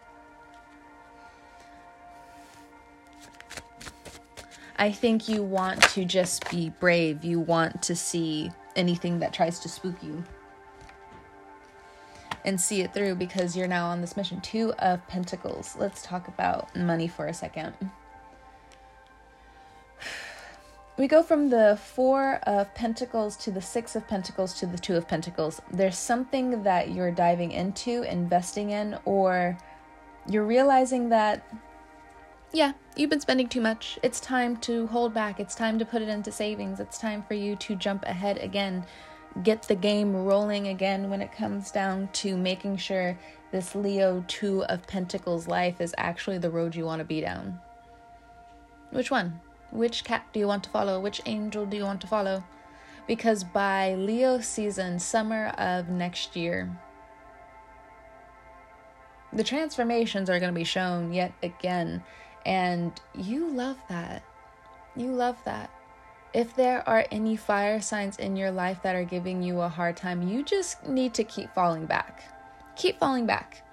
I 4.77 4.91
think 4.91 5.29
you 5.29 5.41
want 5.41 5.81
to 5.91 6.03
just 6.03 6.49
be 6.51 6.69
brave. 6.69 7.23
You 7.23 7.39
want 7.39 7.81
to 7.83 7.95
see 7.95 8.51
anything 8.75 9.19
that 9.19 9.33
tries 9.33 9.59
to 9.59 9.69
spook 9.69 9.95
you 10.01 10.23
and 12.45 12.61
see 12.61 12.81
it 12.81 12.93
through 12.93 13.15
because 13.15 13.57
you're 13.57 13.67
now 13.67 13.87
on 13.87 14.01
this 14.01 14.15
mission. 14.15 14.39
Two 14.39 14.71
of 14.79 15.05
Pentacles. 15.07 15.75
Let's 15.77 16.03
talk 16.03 16.27
about 16.27 16.73
money 16.75 17.07
for 17.07 17.27
a 17.27 17.33
second. 17.33 17.73
We 20.97 21.09
go 21.09 21.23
from 21.23 21.49
the 21.49 21.77
Four 21.83 22.35
of 22.43 22.73
Pentacles 22.73 23.35
to 23.43 23.51
the 23.51 23.61
Six 23.61 23.97
of 23.97 24.07
Pentacles 24.07 24.53
to 24.61 24.65
the 24.65 24.77
Two 24.77 24.95
of 24.95 25.09
Pentacles. 25.09 25.61
There's 25.69 25.97
something 25.97 26.63
that 26.63 26.91
you're 26.91 27.11
diving 27.11 27.51
into, 27.51 28.03
investing 28.03 28.69
in, 28.69 28.97
or 29.03 29.57
you're 30.29 30.45
realizing 30.45 31.09
that 31.09 31.45
yeah, 32.55 32.71
you've 32.95 33.09
been 33.09 33.19
spending 33.19 33.49
too 33.49 33.59
much. 33.59 33.99
It's 34.01 34.21
time 34.21 34.55
to 34.57 34.87
hold 34.87 35.13
back. 35.13 35.41
It's 35.41 35.55
time 35.55 35.77
to 35.77 35.85
put 35.85 36.01
it 36.01 36.07
into 36.07 36.31
savings. 36.31 36.79
It's 36.79 36.97
time 36.97 37.21
for 37.21 37.33
you 37.33 37.57
to 37.57 37.75
jump 37.75 38.05
ahead 38.05 38.37
again. 38.37 38.85
Get 39.43 39.63
the 39.63 39.75
game 39.75 40.15
rolling 40.15 40.69
again 40.69 41.09
when 41.09 41.21
it 41.21 41.33
comes 41.33 41.69
down 41.69 42.07
to 42.13 42.37
making 42.37 42.77
sure 42.77 43.19
this 43.51 43.75
Leo 43.75 44.23
2 44.29 44.63
of 44.65 44.87
Pentacles 44.87 45.49
life 45.49 45.81
is 45.81 45.93
actually 45.97 46.37
the 46.37 46.49
road 46.49 46.75
you 46.75 46.85
want 46.85 46.99
to 46.99 47.05
be 47.05 47.19
down. 47.19 47.59
Which 48.91 49.11
one? 49.11 49.41
Which 49.71 50.05
cat 50.05 50.25
do 50.31 50.39
you 50.39 50.47
want 50.47 50.63
to 50.63 50.69
follow? 50.69 51.01
Which 51.01 51.21
angel 51.25 51.65
do 51.65 51.75
you 51.75 51.83
want 51.83 51.99
to 52.01 52.07
follow? 52.07 52.41
Because 53.05 53.43
by 53.43 53.95
Leo 53.95 54.39
season, 54.39 54.99
summer 54.99 55.47
of 55.57 55.89
next 55.89 56.37
year, 56.37 56.79
the 59.33 59.43
transformations 59.43 60.29
are 60.29 60.39
going 60.39 60.53
to 60.53 60.57
be 60.57 60.63
shown 60.63 61.11
yet 61.11 61.33
again 61.43 62.01
and 62.45 62.91
you 63.13 63.49
love 63.49 63.77
that. 63.89 64.23
You 64.95 65.11
love 65.11 65.37
that. 65.45 65.69
If 66.33 66.55
there 66.55 66.87
are 66.87 67.05
any 67.11 67.35
fire 67.35 67.81
signs 67.81 68.17
in 68.17 68.35
your 68.35 68.51
life 68.51 68.81
that 68.83 68.95
are 68.95 69.05
giving 69.05 69.41
you 69.41 69.61
a 69.61 69.69
hard 69.69 69.97
time, 69.97 70.27
you 70.27 70.43
just 70.43 70.85
need 70.85 71.13
to 71.15 71.23
keep 71.23 71.53
falling 71.53 71.85
back. 71.85 72.23
Keep 72.75 72.99
falling 72.99 73.25
back. 73.25 73.63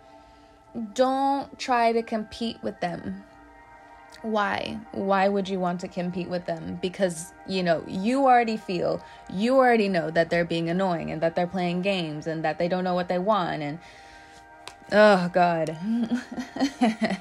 Don't 0.94 1.58
try 1.58 1.92
to 1.92 2.02
compete 2.02 2.62
with 2.62 2.80
them. 2.80 3.24
Why? 4.22 4.78
Why 4.92 5.28
would 5.28 5.48
you 5.48 5.58
want 5.58 5.80
to 5.80 5.88
compete 5.88 6.28
with 6.28 6.46
them? 6.46 6.78
Because, 6.80 7.32
you 7.48 7.64
know, 7.64 7.82
you 7.88 8.26
already 8.26 8.56
feel, 8.56 9.02
you 9.28 9.56
already 9.56 9.88
know 9.88 10.10
that 10.12 10.30
they're 10.30 10.44
being 10.44 10.70
annoying 10.70 11.10
and 11.10 11.20
that 11.20 11.34
they're 11.34 11.48
playing 11.48 11.82
games 11.82 12.28
and 12.28 12.44
that 12.44 12.58
they 12.58 12.68
don't 12.68 12.84
know 12.84 12.94
what 12.94 13.08
they 13.08 13.18
want. 13.18 13.62
And, 13.62 13.80
oh, 14.92 15.28
God. 15.32 15.76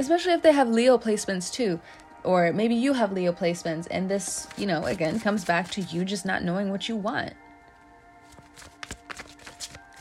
especially 0.00 0.32
if 0.32 0.42
they 0.42 0.52
have 0.52 0.68
Leo 0.68 0.96
placements 0.98 1.52
too. 1.52 1.78
Or 2.24 2.52
maybe 2.52 2.74
you 2.74 2.94
have 2.94 3.12
Leo 3.12 3.32
placements, 3.32 3.86
and 3.90 4.10
this, 4.10 4.46
you 4.56 4.66
know, 4.66 4.84
again 4.84 5.20
comes 5.20 5.44
back 5.44 5.70
to 5.72 5.82
you 5.82 6.04
just 6.04 6.26
not 6.26 6.42
knowing 6.42 6.70
what 6.70 6.88
you 6.88 6.96
want. 6.96 7.34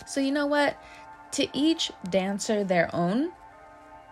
So, 0.05 0.19
you 0.19 0.31
know 0.31 0.47
what? 0.47 0.81
To 1.33 1.47
each 1.53 1.91
dancer 2.09 2.63
their 2.63 2.93
own. 2.95 3.31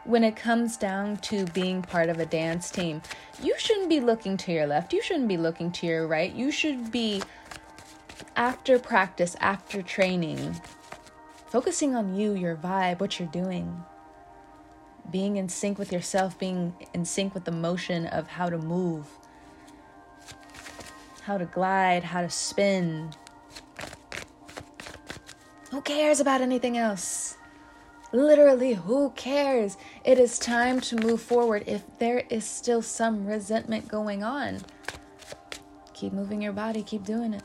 When 0.03 0.24
it 0.24 0.38
comes 0.38 0.77
down 0.77 1.17
to 1.17 1.46
being 1.48 1.82
part 1.82 2.08
of 2.08 2.20
a 2.20 2.25
dance 2.25 2.72
team, 2.72 3.01
you 3.44 3.53
shouldn't 3.58 3.89
be 3.89 4.00
looking 4.00 4.38
to 4.38 4.53
your 4.53 4.65
left. 4.65 4.94
You 4.94 5.01
shouldn't 5.01 5.27
be 5.27 5.36
looking 5.36 5.70
to 5.74 5.86
your 5.86 6.08
right. 6.08 6.34
You 6.34 6.50
should 6.50 6.91
be, 6.94 7.22
after 8.38 8.79
practice, 8.79 9.36
after 9.41 9.82
training, 9.82 10.62
focusing 11.48 11.94
on 11.94 12.15
you, 12.15 12.36
your 12.36 12.56
vibe, 12.56 13.01
what 13.01 13.20
you're 13.20 13.27
doing 13.27 13.84
being 15.12 15.38
in 15.38 15.50
sync 15.50 15.78
with 15.78 15.92
yourself, 15.92 16.38
being 16.38 16.74
in 16.94 17.06
sync 17.06 17.34
with 17.34 17.46
the 17.46 17.52
motion 17.52 18.08
of 18.08 18.28
how 18.28 18.50
to 18.50 18.58
move, 18.58 19.08
how 21.22 21.38
to 21.38 21.46
glide, 21.46 22.04
how 22.04 22.22
to 22.22 22.30
spin. 22.30 23.12
Who 25.72 25.82
cares 25.82 26.20
about 26.20 26.42
anything 26.42 26.78
else? 26.78 27.38
Literally, 28.14 28.74
who 28.74 29.10
cares? 29.12 29.78
It 30.06 30.18
is 30.18 30.40
time 30.40 30.80
to 30.82 30.96
move 30.96 31.22
forward 31.22 31.64
if 31.68 31.84
there 32.00 32.24
is 32.30 32.46
still 32.46 32.82
some 32.82 33.26
resentment 33.26 33.88
going 33.88 34.24
on. 34.24 34.62
Keep 35.94 36.14
moving 36.14 36.42
your 36.42 36.54
body, 36.54 36.84
keep 36.84 37.04
doing 37.04 37.34
it. 37.34 37.44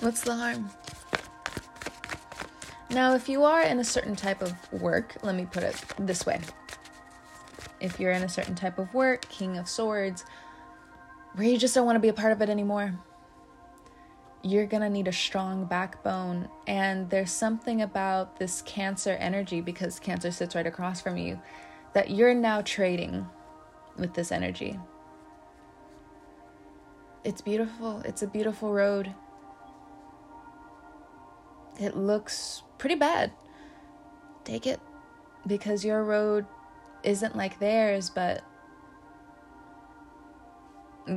What's 0.00 0.22
the 0.22 0.34
harm? 0.34 0.70
Now, 2.98 3.14
if 3.14 3.28
you 3.28 3.44
are 3.44 3.62
in 3.62 3.78
a 3.78 3.84
certain 3.84 4.16
type 4.16 4.42
of 4.42 4.52
work, 4.72 5.18
let 5.22 5.36
me 5.36 5.46
put 5.46 5.62
it 5.62 5.80
this 6.00 6.26
way. 6.26 6.40
If 7.78 8.00
you're 8.00 8.10
in 8.10 8.24
a 8.24 8.28
certain 8.28 8.56
type 8.56 8.76
of 8.76 8.92
work, 8.92 9.28
King 9.28 9.56
of 9.56 9.68
Swords, 9.68 10.24
where 11.34 11.46
you 11.46 11.58
just 11.58 11.76
don't 11.76 11.86
want 11.86 11.94
to 11.94 12.00
be 12.00 12.08
a 12.08 12.12
part 12.12 12.32
of 12.32 12.42
it 12.42 12.48
anymore, 12.48 12.92
you're 14.42 14.66
going 14.66 14.82
to 14.82 14.90
need 14.90 15.06
a 15.06 15.12
strong 15.12 15.64
backbone. 15.64 16.48
And 16.66 17.08
there's 17.08 17.30
something 17.30 17.82
about 17.82 18.36
this 18.40 18.62
Cancer 18.62 19.12
energy, 19.12 19.60
because 19.60 20.00
Cancer 20.00 20.32
sits 20.32 20.56
right 20.56 20.66
across 20.66 21.00
from 21.00 21.16
you, 21.16 21.40
that 21.92 22.10
you're 22.10 22.34
now 22.34 22.62
trading 22.62 23.28
with 23.96 24.12
this 24.14 24.32
energy. 24.32 24.76
It's 27.22 27.42
beautiful. 27.42 28.02
It's 28.04 28.22
a 28.22 28.26
beautiful 28.26 28.72
road. 28.72 29.14
It 31.78 31.96
looks 31.96 32.64
pretty 32.78 32.94
bad. 32.94 33.32
Take 34.44 34.66
it 34.66 34.80
because 35.46 35.84
your 35.84 36.02
road 36.04 36.46
isn't 37.02 37.36
like 37.36 37.58
theirs, 37.58 38.10
but 38.10 38.42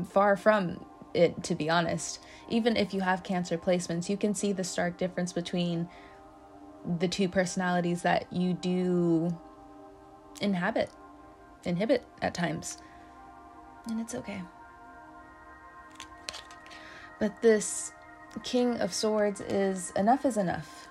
far 0.09 0.35
from 0.35 0.85
it, 1.13 1.43
to 1.43 1.55
be 1.55 1.69
honest. 1.69 2.19
Even 2.49 2.75
if 2.75 2.93
you 2.93 3.01
have 3.01 3.23
cancer 3.23 3.57
placements, 3.57 4.09
you 4.09 4.17
can 4.17 4.33
see 4.33 4.51
the 4.51 4.63
stark 4.63 4.97
difference 4.97 5.33
between 5.33 5.87
the 6.99 7.07
two 7.07 7.29
personalities 7.29 8.01
that 8.01 8.31
you 8.31 8.53
do 8.53 9.37
inhabit, 10.39 10.89
inhibit 11.63 12.03
at 12.21 12.33
times. 12.33 12.77
And 13.87 13.99
it's 13.99 14.15
okay. 14.15 14.41
But 17.19 17.41
this 17.41 17.91
King 18.43 18.77
of 18.77 18.93
Swords 18.93 19.41
is 19.41 19.91
enough 19.91 20.25
is 20.25 20.37
enough. 20.37 20.87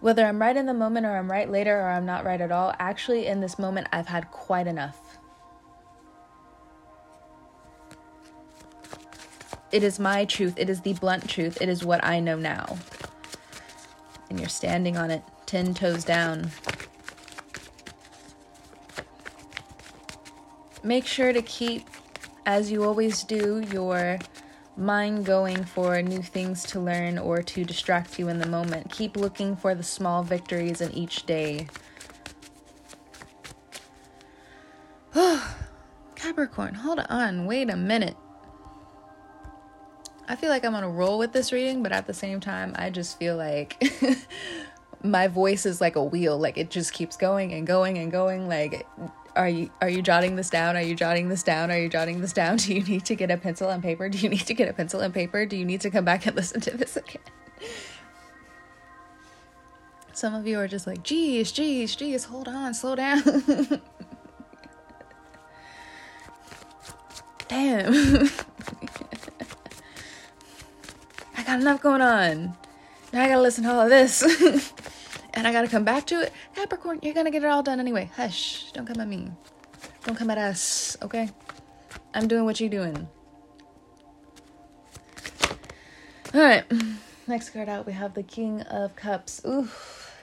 Whether 0.00 0.26
I'm 0.26 0.40
right 0.40 0.56
in 0.56 0.66
the 0.66 0.74
moment 0.74 1.06
or 1.06 1.16
I'm 1.16 1.30
right 1.30 1.50
later 1.50 1.80
or 1.80 1.88
I'm 1.88 2.06
not 2.06 2.24
right 2.24 2.40
at 2.40 2.52
all, 2.52 2.74
actually, 2.78 3.26
in 3.26 3.40
this 3.40 3.58
moment, 3.58 3.88
I've 3.92 4.06
had 4.06 4.30
quite 4.30 4.66
enough. 4.66 5.18
It 9.72 9.82
is 9.82 9.98
my 9.98 10.24
truth. 10.24 10.54
It 10.56 10.70
is 10.70 10.80
the 10.82 10.92
blunt 10.94 11.28
truth. 11.28 11.60
It 11.60 11.68
is 11.68 11.84
what 11.84 12.04
I 12.04 12.20
know 12.20 12.36
now. 12.36 12.78
And 14.30 14.38
you're 14.38 14.48
standing 14.48 14.96
on 14.96 15.10
it, 15.10 15.22
10 15.46 15.74
toes 15.74 16.04
down. 16.04 16.50
Make 20.82 21.06
sure 21.06 21.32
to 21.32 21.42
keep, 21.42 21.82
as 22.44 22.70
you 22.70 22.84
always 22.84 23.24
do, 23.24 23.64
your 23.72 24.18
mind 24.76 25.24
going 25.24 25.64
for 25.64 26.00
new 26.02 26.20
things 26.22 26.64
to 26.64 26.80
learn 26.80 27.18
or 27.18 27.42
to 27.42 27.64
distract 27.64 28.18
you 28.18 28.28
in 28.28 28.38
the 28.38 28.46
moment. 28.46 28.90
Keep 28.90 29.16
looking 29.16 29.56
for 29.56 29.74
the 29.74 29.82
small 29.82 30.22
victories 30.22 30.80
in 30.80 30.92
each 30.92 31.24
day. 31.26 31.66
Capricorn, 36.14 36.74
hold 36.74 37.00
on, 37.08 37.46
wait 37.46 37.70
a 37.70 37.76
minute. 37.76 38.16
I 40.28 40.36
feel 40.36 40.50
like 40.50 40.64
I'm 40.64 40.74
on 40.74 40.84
a 40.84 40.88
roll 40.88 41.18
with 41.18 41.32
this 41.32 41.52
reading, 41.52 41.82
but 41.82 41.92
at 41.92 42.06
the 42.06 42.14
same 42.14 42.40
time, 42.40 42.74
I 42.76 42.90
just 42.90 43.18
feel 43.18 43.36
like 43.36 43.82
my 45.02 45.28
voice 45.28 45.64
is 45.64 45.80
like 45.80 45.96
a 45.96 46.02
wheel. 46.02 46.36
Like 46.36 46.58
it 46.58 46.68
just 46.70 46.92
keeps 46.92 47.16
going 47.16 47.52
and 47.52 47.66
going 47.66 47.98
and 47.98 48.10
going. 48.10 48.48
Like 48.48 48.86
are 49.36 49.48
you 49.48 49.70
are 49.80 49.88
you 49.88 50.02
jotting 50.02 50.36
this 50.36 50.50
down? 50.50 50.76
Are 50.76 50.82
you 50.82 50.94
jotting 50.94 51.28
this 51.28 51.42
down? 51.42 51.70
Are 51.70 51.78
you 51.78 51.88
jotting 51.88 52.20
this 52.20 52.32
down? 52.32 52.56
Do 52.58 52.74
you 52.74 52.82
need 52.82 53.04
to 53.04 53.14
get 53.14 53.30
a 53.30 53.36
pencil 53.36 53.70
and 53.70 53.82
paper? 53.82 54.08
Do 54.08 54.18
you 54.18 54.28
need 54.28 54.46
to 54.46 54.54
get 54.54 54.68
a 54.68 54.72
pencil 54.72 55.00
and 55.00 55.12
paper? 55.12 55.46
Do 55.46 55.56
you 55.56 55.64
need 55.64 55.80
to 55.82 55.90
come 55.90 56.04
back 56.04 56.26
and 56.26 56.34
listen 56.40 56.60
to 56.62 56.76
this 56.76 56.96
again? 56.96 57.22
Some 60.12 60.34
of 60.34 60.46
you 60.46 60.58
are 60.58 60.66
just 60.66 60.86
like, 60.86 61.02
geez, 61.02 61.52
geez, 61.52 61.94
geez, 61.94 62.24
hold 62.24 62.48
on, 62.48 62.72
slow 62.72 62.94
down. 62.96 63.22
Damn. 67.48 68.28
I 71.36 71.42
got 71.44 71.60
enough 71.60 71.82
going 71.82 72.00
on. 72.00 72.56
Now 73.12 73.24
I 73.24 73.28
gotta 73.28 73.42
listen 73.42 73.64
to 73.64 73.72
all 73.72 73.80
of 73.82 73.90
this. 73.90 74.72
And 75.36 75.46
I 75.46 75.52
gotta 75.52 75.68
come 75.68 75.84
back 75.84 76.06
to 76.06 76.22
it. 76.22 76.32
Capricorn, 76.54 76.98
you're 77.02 77.14
gonna 77.14 77.30
get 77.30 77.44
it 77.44 77.46
all 77.46 77.62
done 77.62 77.78
anyway. 77.78 78.10
Hush, 78.16 78.72
don't 78.72 78.86
come 78.86 79.00
at 79.00 79.06
me. 79.06 79.30
Don't 80.04 80.16
come 80.16 80.30
at 80.30 80.38
us, 80.38 80.96
okay? 81.02 81.30
I'm 82.14 82.26
doing 82.26 82.44
what 82.44 82.58
you're 82.58 82.70
doing. 82.70 83.06
All 86.34 86.40
right, 86.40 86.64
next 87.26 87.50
card 87.50 87.68
out, 87.68 87.86
we 87.86 87.92
have 87.92 88.14
the 88.14 88.22
King 88.22 88.62
of 88.62 88.96
Cups. 88.96 89.40
Ooh, 89.46 89.68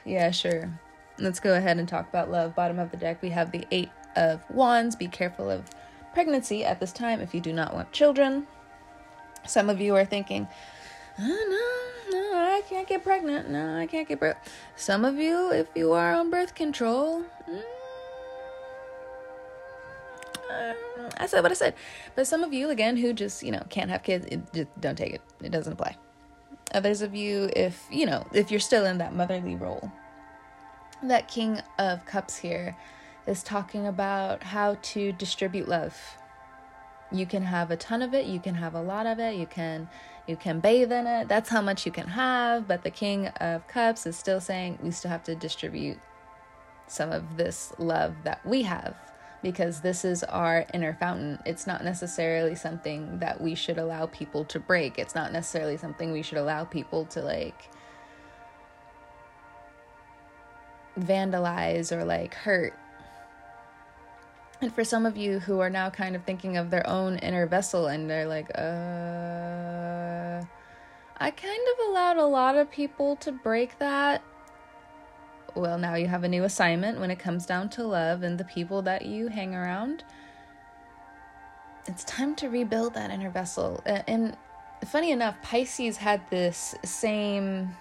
yeah, 0.06 0.32
sure. 0.32 0.80
Let's 1.20 1.40
go 1.40 1.56
ahead 1.56 1.78
and 1.78 1.88
talk 1.88 2.10
about 2.10 2.32
love. 2.32 2.56
Bottom 2.56 2.80
of 2.80 2.92
the 2.92 2.98
deck, 2.98 3.22
we 3.22 3.30
have 3.30 3.52
the 3.52 3.66
Eight 3.72 3.90
of 4.16 4.42
Wands. 4.50 4.96
Be 4.96 5.08
careful 5.08 5.50
of 5.50 5.70
pregnancy 6.14 6.66
at 6.66 6.80
this 6.80 6.92
time 6.92 7.22
if 7.22 7.34
you 7.34 7.42
do 7.42 7.54
not 7.54 7.74
want 7.74 7.92
children. 7.92 8.48
Some 9.46 9.70
of 9.70 9.82
you 9.82 9.96
are 9.96 10.06
thinking, 10.06 10.48
oh, 11.20 12.04
no, 12.12 12.20
no, 12.20 12.38
I 12.38 12.62
can't 12.68 12.88
get 12.88 13.04
pregnant. 13.04 13.50
No, 13.50 13.78
I 13.78 13.86
can't 13.88 14.08
get 14.08 14.20
pregnant. 14.20 14.46
Some 14.76 15.06
of 15.06 15.16
you, 15.16 15.52
if 15.52 15.68
you 15.76 15.94
are 15.94 16.14
on 16.14 16.30
birth 16.30 16.56
control, 16.56 17.24
mm, 17.50 17.62
I 21.18 21.26
said 21.26 21.42
what 21.42 21.52
I 21.52 21.56
said. 21.56 21.76
But 22.16 22.28
some 22.28 22.44
of 22.44 22.54
you, 22.54 22.70
again, 22.70 22.98
who 22.98 23.14
just, 23.14 23.44
you 23.44 23.52
know, 23.52 23.64
can't 23.70 23.90
have 23.90 24.04
kids, 24.04 24.28
just 24.54 24.70
don't 24.80 24.98
take 24.98 25.14
it. 25.14 25.22
It 25.42 25.52
doesn't 25.52 25.74
apply. 25.74 25.96
Others 26.74 27.02
of 27.02 27.14
you, 27.14 27.50
if, 27.56 27.86
you 27.92 28.06
know, 28.06 28.26
if 28.34 28.50
you're 28.52 28.60
still 28.60 28.86
in 28.86 28.98
that 28.98 29.14
motherly 29.14 29.56
role, 29.56 29.92
that 31.04 31.28
King 31.28 31.62
of 31.78 32.06
Cups 32.06 32.38
here 32.38 32.76
is 33.28 33.44
talking 33.44 33.88
about 33.88 34.44
how 34.44 34.78
to 34.82 35.12
distribute 35.14 35.68
love. 35.68 35.98
You 37.12 37.26
can 37.26 37.44
have 37.44 37.70
a 37.70 37.78
ton 37.78 38.02
of 38.02 38.14
it, 38.14 38.26
you 38.26 38.40
can 38.40 38.56
have 38.56 38.74
a 38.74 38.82
lot 38.82 39.06
of 39.06 39.20
it, 39.20 39.36
you 39.36 39.46
can 39.46 39.88
you 40.28 40.36
can 40.36 40.60
bathe 40.60 40.92
in 40.92 41.06
it. 41.06 41.28
That's 41.28 41.50
how 41.50 41.62
much 41.62 41.86
you 41.86 41.92
can 41.92 42.08
have. 42.08 42.68
But 42.68 42.84
the 42.84 42.90
King 42.90 43.28
of 43.28 43.68
Cups 43.68 44.06
is 44.06 44.18
still 44.18 44.40
saying 44.40 44.80
we 44.82 44.92
still 44.92 45.12
have 45.12 45.24
to 45.24 45.36
distribute 45.36 46.00
some 46.88 47.12
of 47.12 47.38
this 47.38 47.74
love 47.78 48.16
that 48.24 48.46
we 48.46 48.64
have 48.64 48.96
because 49.42 49.82
this 49.82 50.06
is 50.06 50.24
our 50.24 50.66
inner 50.74 50.94
fountain. 50.94 51.40
It's 51.46 51.68
not 51.68 51.84
necessarily 51.84 52.56
something 52.56 53.20
that 53.20 53.42
we 53.42 53.56
should 53.56 53.78
allow 53.78 54.06
people 54.08 54.46
to 54.46 54.60
break. 54.60 54.98
It's 54.98 55.16
not 55.16 55.34
necessarily 55.34 55.78
something 55.78 56.12
we 56.12 56.22
should 56.22 56.38
allow 56.38 56.64
people 56.64 57.06
to 57.08 57.22
like 57.22 57.70
vandalize 60.98 61.92
or 61.92 62.06
like 62.06 62.34
hurt. 62.34 62.74
And 64.64 64.74
for 64.74 64.86
some 64.86 65.06
of 65.06 65.18
you 65.18 65.40
who 65.40 65.60
are 65.60 65.70
now 65.70 65.90
kind 65.90 66.16
of 66.16 66.24
thinking 66.24 66.56
of 66.56 66.70
their 66.70 66.88
own 66.88 67.18
inner 67.18 67.46
vessel 67.46 67.88
and 67.88 68.10
they're 68.10 68.26
like, 68.26 68.50
uh, 68.58 70.42
I 71.18 71.32
kind 71.32 71.68
of 71.74 71.90
allowed 71.90 72.16
a 72.16 72.26
lot 72.26 72.56
of 72.56 72.72
people 72.72 73.18
to 73.18 73.34
break 73.34 73.78
that. 73.80 74.24
Well, 75.54 75.78
now 75.78 75.96
you 75.96 76.08
have 76.08 76.24
a 76.24 76.30
new 76.30 76.46
assignment 76.46 76.98
when 76.98 77.12
it 77.12 77.20
comes 77.20 77.46
down 77.46 77.68
to 77.72 77.84
love 77.84 78.24
and 78.24 78.38
the 78.38 78.46
people 78.46 78.82
that 78.84 79.06
you 79.06 79.28
hang 79.28 79.54
around. 79.54 80.06
It's 81.86 82.06
time 82.06 82.34
to 82.36 82.48
rebuild 82.48 82.94
that 82.94 83.12
inner 83.12 83.32
vessel. 83.32 83.84
And 83.86 84.38
funny 84.86 85.12
enough, 85.12 85.36
Pisces 85.42 85.98
had 85.98 86.22
this 86.30 86.74
same 86.86 87.76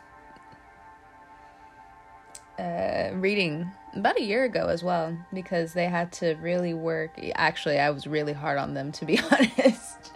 uh, 2.58 3.10
reading 3.12 3.70
about 3.94 4.18
a 4.18 4.22
year 4.22 4.44
ago 4.44 4.66
as 4.66 4.82
well 4.82 5.16
because 5.32 5.72
they 5.72 5.86
had 5.86 6.12
to 6.12 6.34
really 6.36 6.74
work. 6.74 7.18
Actually, 7.34 7.78
I 7.78 7.90
was 7.90 8.06
really 8.06 8.32
hard 8.32 8.58
on 8.58 8.74
them 8.74 8.92
to 8.92 9.04
be 9.04 9.18
honest. 9.30 10.12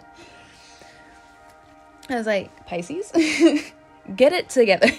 I 2.09 2.15
was 2.15 2.25
like, 2.25 2.65
Pisces, 2.65 3.11
get 4.15 4.31
it 4.31 4.49
together. 4.49 4.89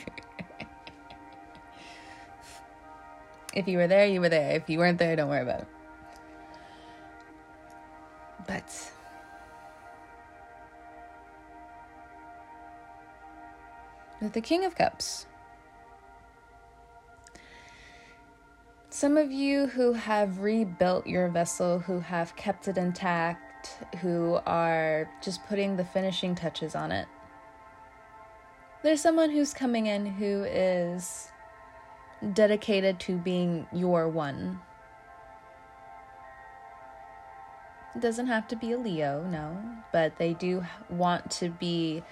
if 3.54 3.66
you 3.66 3.78
were 3.78 3.86
there, 3.86 4.06
you 4.06 4.20
were 4.20 4.28
there. 4.28 4.56
If 4.56 4.68
you 4.68 4.78
weren't 4.78 4.98
there, 4.98 5.16
don't 5.16 5.28
worry 5.28 5.42
about 5.42 5.60
it. 5.60 5.68
But 8.46 8.92
with 14.20 14.32
the 14.32 14.40
King 14.40 14.64
of 14.64 14.74
Cups, 14.74 15.26
Some 18.98 19.16
of 19.16 19.30
you 19.30 19.68
who 19.68 19.92
have 19.92 20.40
rebuilt 20.40 21.06
your 21.06 21.28
vessel, 21.28 21.78
who 21.78 22.00
have 22.00 22.34
kept 22.34 22.66
it 22.66 22.76
intact, 22.76 23.76
who 24.00 24.40
are 24.44 25.08
just 25.22 25.46
putting 25.46 25.76
the 25.76 25.84
finishing 25.84 26.34
touches 26.34 26.74
on 26.74 26.90
it. 26.90 27.06
there's 28.82 29.00
someone 29.00 29.30
who's 29.30 29.54
coming 29.54 29.86
in 29.86 30.04
who 30.04 30.42
is 30.42 31.30
dedicated 32.32 32.98
to 32.98 33.18
being 33.18 33.68
your 33.72 34.08
one. 34.08 34.58
It 37.94 38.00
doesn't 38.00 38.26
have 38.26 38.48
to 38.48 38.56
be 38.56 38.72
a 38.72 38.78
Leo, 38.78 39.22
no, 39.30 39.56
but 39.92 40.18
they 40.18 40.34
do 40.34 40.64
want 40.90 41.30
to 41.38 41.50
be 41.50 42.02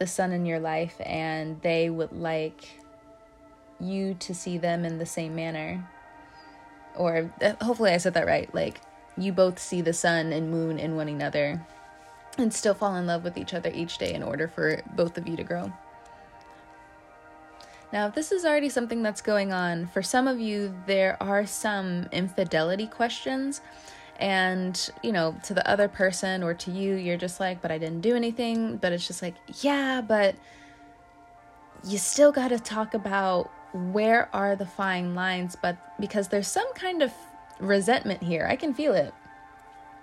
the 0.00 0.08
sun 0.08 0.32
in 0.32 0.44
your 0.44 0.58
life 0.58 0.96
and 1.06 1.62
they 1.62 1.88
would 1.88 2.10
like 2.10 2.80
you 3.78 4.14
to 4.14 4.34
see 4.34 4.58
them 4.58 4.84
in 4.84 4.98
the 4.98 5.06
same 5.06 5.36
manner. 5.36 5.88
Or 6.96 7.30
uh, 7.40 7.54
hopefully 7.62 7.92
I 7.92 7.98
said 7.98 8.14
that 8.14 8.26
right. 8.26 8.52
Like 8.54 8.80
you 9.16 9.32
both 9.32 9.58
see 9.58 9.80
the 9.80 9.92
sun 9.92 10.32
and 10.32 10.50
moon 10.50 10.78
in 10.78 10.96
one 10.96 11.08
another 11.08 11.64
and 12.38 12.52
still 12.52 12.74
fall 12.74 12.96
in 12.96 13.06
love 13.06 13.24
with 13.24 13.36
each 13.36 13.54
other 13.54 13.70
each 13.74 13.98
day 13.98 14.14
in 14.14 14.22
order 14.22 14.48
for 14.48 14.82
both 14.94 15.18
of 15.18 15.28
you 15.28 15.36
to 15.36 15.44
grow. 15.44 15.72
Now, 17.92 18.06
if 18.06 18.14
this 18.14 18.32
is 18.32 18.46
already 18.46 18.70
something 18.70 19.02
that's 19.02 19.20
going 19.20 19.52
on, 19.52 19.86
for 19.86 20.02
some 20.02 20.26
of 20.26 20.40
you, 20.40 20.74
there 20.86 21.22
are 21.22 21.44
some 21.44 22.08
infidelity 22.10 22.86
questions. 22.86 23.60
And, 24.18 24.90
you 25.02 25.12
know, 25.12 25.36
to 25.44 25.52
the 25.52 25.68
other 25.68 25.88
person 25.88 26.42
or 26.42 26.54
to 26.54 26.70
you, 26.70 26.94
you're 26.94 27.18
just 27.18 27.38
like, 27.38 27.60
but 27.60 27.70
I 27.70 27.76
didn't 27.76 28.00
do 28.00 28.16
anything. 28.16 28.78
But 28.78 28.92
it's 28.92 29.06
just 29.06 29.20
like, 29.20 29.34
yeah, 29.60 30.00
but 30.00 30.36
you 31.84 31.98
still 31.98 32.32
got 32.32 32.48
to 32.48 32.58
talk 32.58 32.94
about 32.94 33.50
where 33.72 34.28
are 34.34 34.56
the 34.56 34.66
fine 34.66 35.14
lines, 35.14 35.56
but 35.60 35.76
because 36.00 36.28
there's 36.28 36.48
some 36.48 36.72
kind 36.74 37.02
of 37.02 37.12
resentment 37.58 38.22
here, 38.22 38.46
I 38.48 38.56
can 38.56 38.74
feel 38.74 38.94
it. 38.94 39.14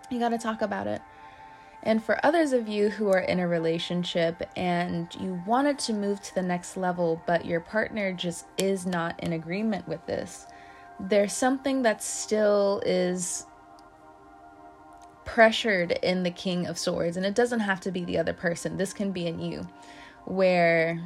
You 0.10 0.20
got 0.20 0.30
to 0.30 0.38
talk 0.38 0.62
about 0.62 0.88
it. 0.88 1.02
And 1.84 2.04
for 2.04 2.24
others 2.26 2.52
of 2.52 2.68
you 2.68 2.90
who 2.90 3.10
are 3.10 3.20
in 3.20 3.40
a 3.40 3.48
relationship 3.48 4.50
and 4.56 5.08
you 5.20 5.42
wanted 5.46 5.80
to 5.80 5.94
move 5.94 6.22
to 6.22 6.36
the 6.36 6.42
next 6.42 6.76
level, 6.76 7.22
but 7.26 7.46
your 7.46 7.62
partner 7.62 8.12
just 8.12 8.46
is 8.58 8.86
not 8.86 9.18
in 9.24 9.34
agreement 9.34 9.88
with 9.88 10.06
this, 10.06 10.46
there's 11.00 11.32
something 11.32 11.84
that 11.84 12.04
still 12.04 12.82
is 12.86 13.46
pressured 15.24 15.92
in 16.04 16.24
the 16.24 16.32
King 16.32 16.68
of 16.68 16.78
Swords. 16.78 17.16
And 17.16 17.26
it 17.26 17.36
doesn't 17.36 17.62
have 17.62 17.80
to 17.82 17.92
be 17.92 18.04
the 18.04 18.18
other 18.18 18.34
person, 18.34 18.76
this 18.76 18.92
can 18.92 19.12
be 19.12 19.28
in 19.28 19.40
you, 19.40 19.66
where 20.26 21.00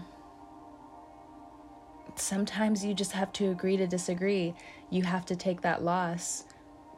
sometimes 2.20 2.84
you 2.84 2.94
just 2.94 3.12
have 3.14 3.32
to 3.34 3.52
agree 3.52 3.78
to 3.78 3.88
disagree. 3.88 4.54
You 4.90 5.04
have 5.04 5.26
to 5.26 5.36
take 5.36 5.62
that 5.62 5.84
loss 5.84 6.46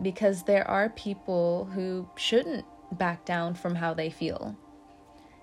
because 0.01 0.43
there 0.43 0.67
are 0.67 0.89
people 0.89 1.69
who 1.73 2.07
shouldn't 2.15 2.65
back 2.91 3.25
down 3.25 3.55
from 3.55 3.75
how 3.75 3.93
they 3.93 4.09
feel. 4.09 4.55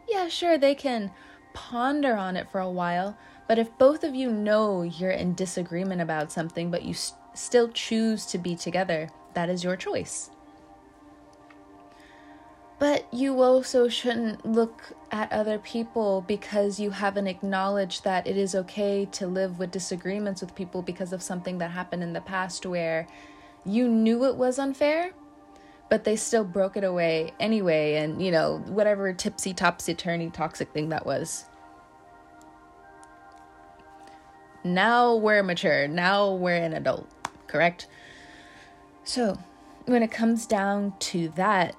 Yeah, 0.09 0.29
sure, 0.29 0.59
they 0.59 0.75
can 0.75 1.11
ponder 1.55 2.17
on 2.17 2.37
it 2.37 2.51
for 2.51 2.61
a 2.61 2.71
while, 2.71 3.17
but 3.49 3.59
if 3.59 3.77
both 3.79 4.05
of 4.05 4.15
you 4.15 4.31
know 4.31 4.83
you're 4.83 5.11
in 5.11 5.35
disagreement 5.35 6.01
about 6.01 6.33
something, 6.33 6.71
but 6.71 6.83
you 6.83 6.95
st- 6.95 7.19
still 7.35 7.69
choose 7.69 8.27
to 8.27 8.39
be 8.39 8.57
together, 8.57 9.09
that 9.35 9.49
is 9.49 9.65
your 9.65 9.77
choice. 9.77 10.32
But 12.83 13.07
you 13.13 13.41
also 13.43 13.87
shouldn't 13.87 14.45
look 14.45 14.93
at 15.13 15.31
other 15.31 15.57
people 15.57 16.25
because 16.27 16.81
you 16.81 16.91
haven't 16.91 17.29
acknowledged 17.29 18.03
that 18.03 18.27
it 18.27 18.37
is 18.37 18.57
okay 18.57 19.05
to 19.13 19.29
live 19.29 19.61
with 19.61 19.71
disagreements 19.71 20.41
with 20.41 20.57
people 20.57 20.83
because 20.83 21.13
of 21.13 21.23
something 21.23 21.59
that 21.59 21.71
happened 21.71 22.03
in 22.03 22.13
the 22.13 22.21
past 22.21 22.67
where 22.67 23.07
you 23.65 23.87
knew 23.87 24.25
it 24.25 24.35
was 24.35 24.59
unfair, 24.59 25.13
but 25.91 26.03
they 26.03 26.17
still 26.17 26.43
broke 26.43 26.77
it 26.77 26.83
away 26.83 27.31
anyway, 27.39 27.95
and 27.99 28.21
you 28.21 28.33
know, 28.33 28.59
whatever 28.67 29.13
tipsy 29.13 29.55
topsy 29.55 29.95
turny 29.95 30.33
toxic 30.33 30.73
thing 30.73 30.89
that 30.89 31.07
was. 31.07 31.45
Now 34.65 35.15
we're 35.15 35.45
mature, 35.45 35.87
now 35.87 36.35
we're 36.35 36.57
an 36.57 36.73
adult, 36.73 37.09
correct? 37.47 37.87
So, 39.05 39.39
when 39.85 40.03
it 40.03 40.11
comes 40.11 40.47
down 40.47 40.95
to 40.99 41.29
that, 41.37 41.77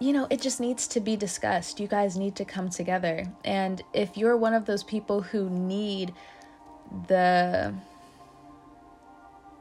you 0.00 0.12
know, 0.12 0.26
it 0.30 0.40
just 0.40 0.60
needs 0.60 0.86
to 0.88 1.00
be 1.00 1.16
discussed. 1.16 1.80
You 1.80 1.88
guys 1.88 2.16
need 2.16 2.36
to 2.36 2.44
come 2.44 2.68
together. 2.68 3.26
And 3.44 3.82
if 3.92 4.16
you're 4.16 4.36
one 4.36 4.54
of 4.54 4.64
those 4.64 4.84
people 4.84 5.20
who 5.20 5.50
need 5.50 6.14
the 7.08 7.74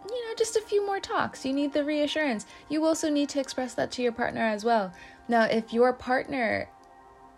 you 0.10 0.28
know, 0.28 0.36
just 0.38 0.56
a 0.56 0.62
few 0.62 0.86
more 0.86 1.00
talks. 1.00 1.46
You 1.46 1.54
need 1.54 1.74
the 1.74 1.84
reassurance. 1.84 2.46
You 2.70 2.86
also 2.86 3.10
need 3.10 3.30
to 3.30 3.40
express 3.40 3.74
that 3.74 3.92
to 3.92 4.02
your 4.02 4.14
partner 4.14 4.42
as 4.42 4.64
well. 4.64 4.94
Now, 5.28 5.44
if 5.44 5.74
your 5.74 5.92
partner 5.92 6.70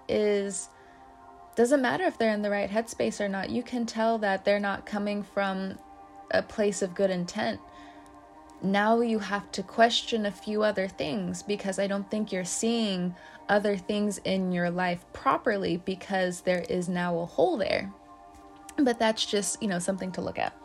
is 0.08 0.70
doesn't 1.56 1.82
matter 1.82 2.06
if 2.06 2.18
they're 2.18 2.34
in 2.34 2.42
the 2.42 2.50
right 2.50 2.70
headspace 2.70 3.20
or 3.20 3.28
not, 3.28 3.50
you 3.50 3.64
can 3.64 3.86
tell 3.86 4.18
that 4.20 4.46
they're 4.46 4.60
not 4.60 4.86
coming 4.86 5.24
from 5.24 5.78
a 6.32 6.42
place 6.42 6.82
of 6.82 6.96
good 6.96 7.10
intent. 7.10 7.60
Now 8.62 9.00
you 9.00 9.20
have 9.20 9.52
to 9.54 9.64
question 9.64 10.26
a 10.26 10.32
few 10.32 10.64
other 10.64 10.88
things 10.88 11.44
because 11.44 11.80
I 11.80 11.88
don't 11.88 12.10
think 12.12 12.32
you're 12.32 12.44
seeing 12.44 13.16
other 13.48 13.78
things 13.78 14.20
in 14.20 14.52
your 14.52 14.70
life 14.70 15.06
properly 15.14 15.78
because 15.78 16.42
there 16.42 16.66
is 16.70 16.90
now 16.90 17.20
a 17.20 17.26
hole 17.26 17.58
there. 17.58 17.92
But 18.78 19.00
that's 19.00 19.26
just, 19.26 19.62
you 19.62 19.68
know, 19.68 19.80
something 19.80 20.12
to 20.14 20.22
look 20.22 20.38
at. 20.38 20.56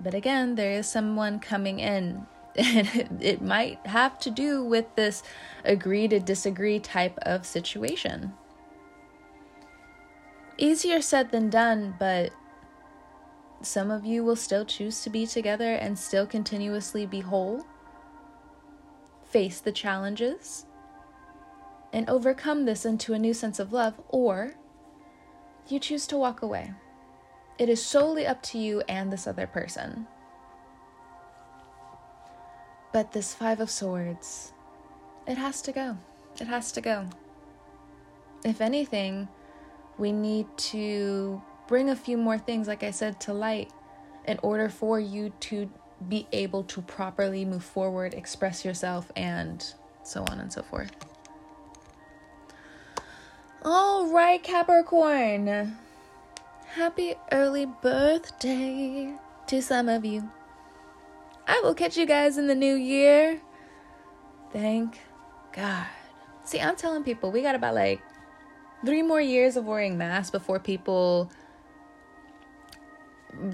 But 0.00 0.14
again, 0.14 0.54
there 0.54 0.72
is 0.72 0.86
someone 0.86 1.40
coming 1.40 1.80
in, 1.80 2.26
and 2.56 3.18
it, 3.20 3.42
might 3.42 3.84
have 3.86 4.18
to 4.20 4.30
do 4.30 4.62
with 4.64 4.86
this 4.94 5.22
agree 5.64 6.06
to 6.08 6.20
disagree 6.20 6.78
type 6.78 7.18
of 7.22 7.44
situation. 7.44 8.32
Easier 10.56 11.00
said 11.00 11.30
than 11.30 11.50
done, 11.50 11.94
but 11.98 12.32
some 13.60 13.90
of 13.90 14.04
you 14.04 14.22
will 14.22 14.36
still 14.36 14.64
choose 14.64 15.02
to 15.02 15.10
be 15.10 15.26
together 15.26 15.74
and 15.74 15.98
still 15.98 16.26
continuously 16.26 17.06
be 17.06 17.20
whole, 17.20 17.66
face 19.24 19.60
the 19.60 19.72
challenges, 19.72 20.66
and 21.92 22.08
overcome 22.08 22.64
this 22.64 22.84
into 22.84 23.14
a 23.14 23.18
new 23.18 23.34
sense 23.34 23.58
of 23.58 23.72
love, 23.72 24.00
or 24.08 24.54
you 25.68 25.78
choose 25.78 26.06
to 26.06 26.16
walk 26.16 26.42
away. 26.42 26.72
It 27.58 27.68
is 27.68 27.84
solely 27.84 28.26
up 28.26 28.42
to 28.44 28.58
you 28.58 28.82
and 28.88 29.12
this 29.12 29.26
other 29.26 29.46
person. 29.46 30.06
But 32.92 33.12
this 33.12 33.34
Five 33.34 33.60
of 33.60 33.70
Swords, 33.70 34.52
it 35.26 35.36
has 35.36 35.60
to 35.62 35.72
go. 35.72 35.98
It 36.40 36.46
has 36.46 36.70
to 36.72 36.80
go. 36.80 37.06
If 38.44 38.60
anything, 38.60 39.28
we 39.98 40.12
need 40.12 40.46
to 40.58 41.42
bring 41.68 41.90
a 41.90 41.96
few 41.96 42.16
more 42.16 42.38
things, 42.38 42.66
like 42.66 42.82
I 42.82 42.90
said, 42.90 43.20
to 43.20 43.32
light 43.32 43.70
in 44.26 44.40
order 44.42 44.68
for 44.68 44.98
you 44.98 45.32
to 45.40 45.70
be 46.08 46.26
able 46.32 46.64
to 46.64 46.82
properly 46.82 47.44
move 47.44 47.62
forward, 47.62 48.14
express 48.14 48.64
yourself, 48.64 49.12
and 49.14 49.64
so 50.02 50.24
on 50.30 50.40
and 50.40 50.52
so 50.52 50.62
forth. 50.62 50.90
All 53.62 54.12
right, 54.12 54.42
Capricorn. 54.42 55.76
Happy 56.66 57.14
early 57.32 57.66
birthday 57.66 59.14
to 59.46 59.62
some 59.62 59.88
of 59.88 60.04
you. 60.04 60.30
I 61.46 61.60
will 61.64 61.74
catch 61.74 61.96
you 61.96 62.06
guys 62.06 62.38
in 62.38 62.46
the 62.46 62.54
new 62.54 62.74
year. 62.74 63.40
Thank 64.52 65.00
God. 65.52 65.86
See, 66.44 66.60
I'm 66.60 66.76
telling 66.76 67.04
people 67.04 67.30
we 67.30 67.42
got 67.42 67.54
about 67.54 67.74
like 67.74 68.00
three 68.86 69.02
more 69.02 69.20
years 69.20 69.56
of 69.56 69.64
wearing 69.64 69.98
masks 69.98 70.30
before 70.30 70.58
people 70.60 71.30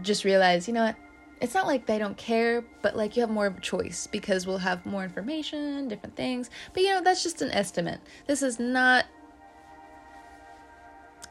just 0.03 0.25
realize, 0.25 0.69
you 0.69 0.75
know 0.75 0.85
what? 0.85 0.97
It's 1.41 1.55
not 1.55 1.67
like 1.67 1.87
they 1.87 1.99
don't 1.99 2.17
care, 2.17 2.65
but 2.81 2.97
like 2.97 3.17
you 3.17 3.21
have 3.21 3.31
more 3.31 3.47
of 3.47 3.59
a 3.59 3.61
choice 3.61 4.07
because 4.07 4.47
we'll 4.47 4.59
have 4.59 4.87
more 4.87 5.05
information, 5.05 5.89
different 5.89 6.17
things. 6.17 6.49
But 6.73 6.83
you 6.85 6.91
know, 6.91 7.03
that's 7.03 7.23
just 7.23 7.43
an 7.43 7.51
estimate. 7.51 8.01
This 8.27 8.43
is 8.43 8.59
not 8.59 9.05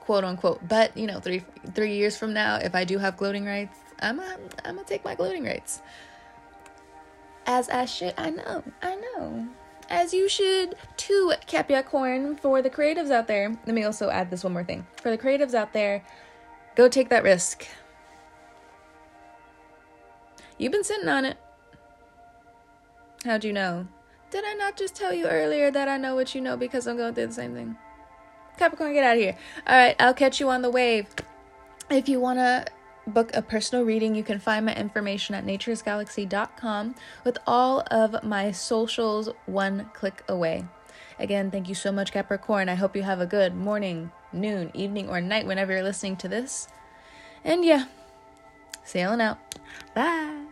quote 0.04 0.24
unquote. 0.24 0.68
But 0.68 0.96
you 0.98 1.08
know, 1.08 1.20
three 1.20 1.44
three 1.74 1.96
years 1.96 2.18
from 2.18 2.34
now, 2.34 2.58
if 2.58 2.76
I 2.76 2.84
do 2.84 2.98
have 2.98 3.18
gloating 3.18 3.46
rights, 3.46 3.78
I'm 4.00 4.20
a, 4.20 4.38
I'm 4.66 4.76
gonna 4.76 4.88
take 4.88 5.04
my 5.04 5.16
gloating 5.16 5.46
rights. 5.46 5.82
As 7.46 7.70
I 7.70 7.86
should, 7.86 8.14
I 8.18 8.30
know, 8.30 8.64
I 8.82 8.96
know. 8.96 9.48
As 9.90 10.14
you 10.14 10.30
should 10.30 10.76
too, 10.98 11.34
Capricorn. 11.48 12.36
For 12.38 12.62
the 12.62 12.70
creatives 12.70 13.12
out 13.12 13.28
there, 13.28 13.50
let 13.66 13.76
me 13.76 13.84
also 13.84 14.10
add 14.10 14.30
this 14.30 14.44
one 14.44 14.54
more 14.54 14.64
thing. 14.64 14.86
For 15.02 15.10
the 15.10 15.18
creatives 15.18 15.54
out 15.54 15.74
there, 15.74 16.04
go 16.76 16.88
take 16.88 17.10
that 17.10 17.24
risk. 17.24 17.68
You've 20.64 20.72
been 20.72 20.86
sitting 20.86 21.10
on 21.10 21.26
it. 21.26 21.36
How'd 23.26 23.44
you 23.44 23.52
know? 23.52 23.86
Did 24.32 24.46
I 24.46 24.54
not 24.54 24.78
just 24.78 24.96
tell 24.96 25.14
you 25.14 25.28
earlier 25.28 25.70
that 25.70 25.90
I 25.90 25.98
know 25.98 26.16
what 26.16 26.34
you 26.34 26.40
know 26.40 26.56
because 26.56 26.88
I'm 26.88 26.96
going 26.96 27.14
through 27.14 27.28
the 27.28 27.34
same 27.34 27.54
thing? 27.54 27.76
Capricorn, 28.58 28.94
get 28.94 29.04
out 29.04 29.18
of 29.18 29.22
here. 29.22 29.38
All 29.68 29.76
right, 29.76 29.96
I'll 30.00 30.14
catch 30.14 30.40
you 30.40 30.48
on 30.48 30.62
the 30.62 30.70
wave. 30.70 31.08
If 31.90 32.08
you 32.08 32.22
want 32.22 32.40
to 32.40 32.66
book 33.08 33.32
a 33.34 33.42
personal 33.42 33.84
reading, 33.84 34.16
you 34.16 34.24
can 34.24 34.40
find 34.40 34.66
my 34.66 34.74
information 34.74 35.36
at 35.36 35.46
naturesgalaxy.com 35.46 36.96
with 37.26 37.38
all 37.46 37.84
of 37.92 38.24
my 38.24 38.52
socials 38.52 39.28
one 39.48 39.90
click 39.94 40.24
away. 40.30 40.64
Again, 41.20 41.52
thank 41.52 41.68
you 41.68 41.76
so 41.76 41.92
much, 41.92 42.14
Capricorn. 42.14 42.70
I 42.70 42.76
hope 42.76 42.96
you 42.96 43.04
have 43.04 43.20
a 43.20 43.26
good 43.26 43.54
morning, 43.54 44.14
noon, 44.32 44.72
evening, 44.74 45.10
or 45.10 45.20
night, 45.20 45.46
whenever 45.46 45.74
you're 45.74 45.84
listening 45.84 46.16
to 46.18 46.30
this. 46.30 46.70
And 47.44 47.66
yeah, 47.66 47.88
sailing 48.86 49.20
out. 49.20 49.40
Bye. 49.94 50.43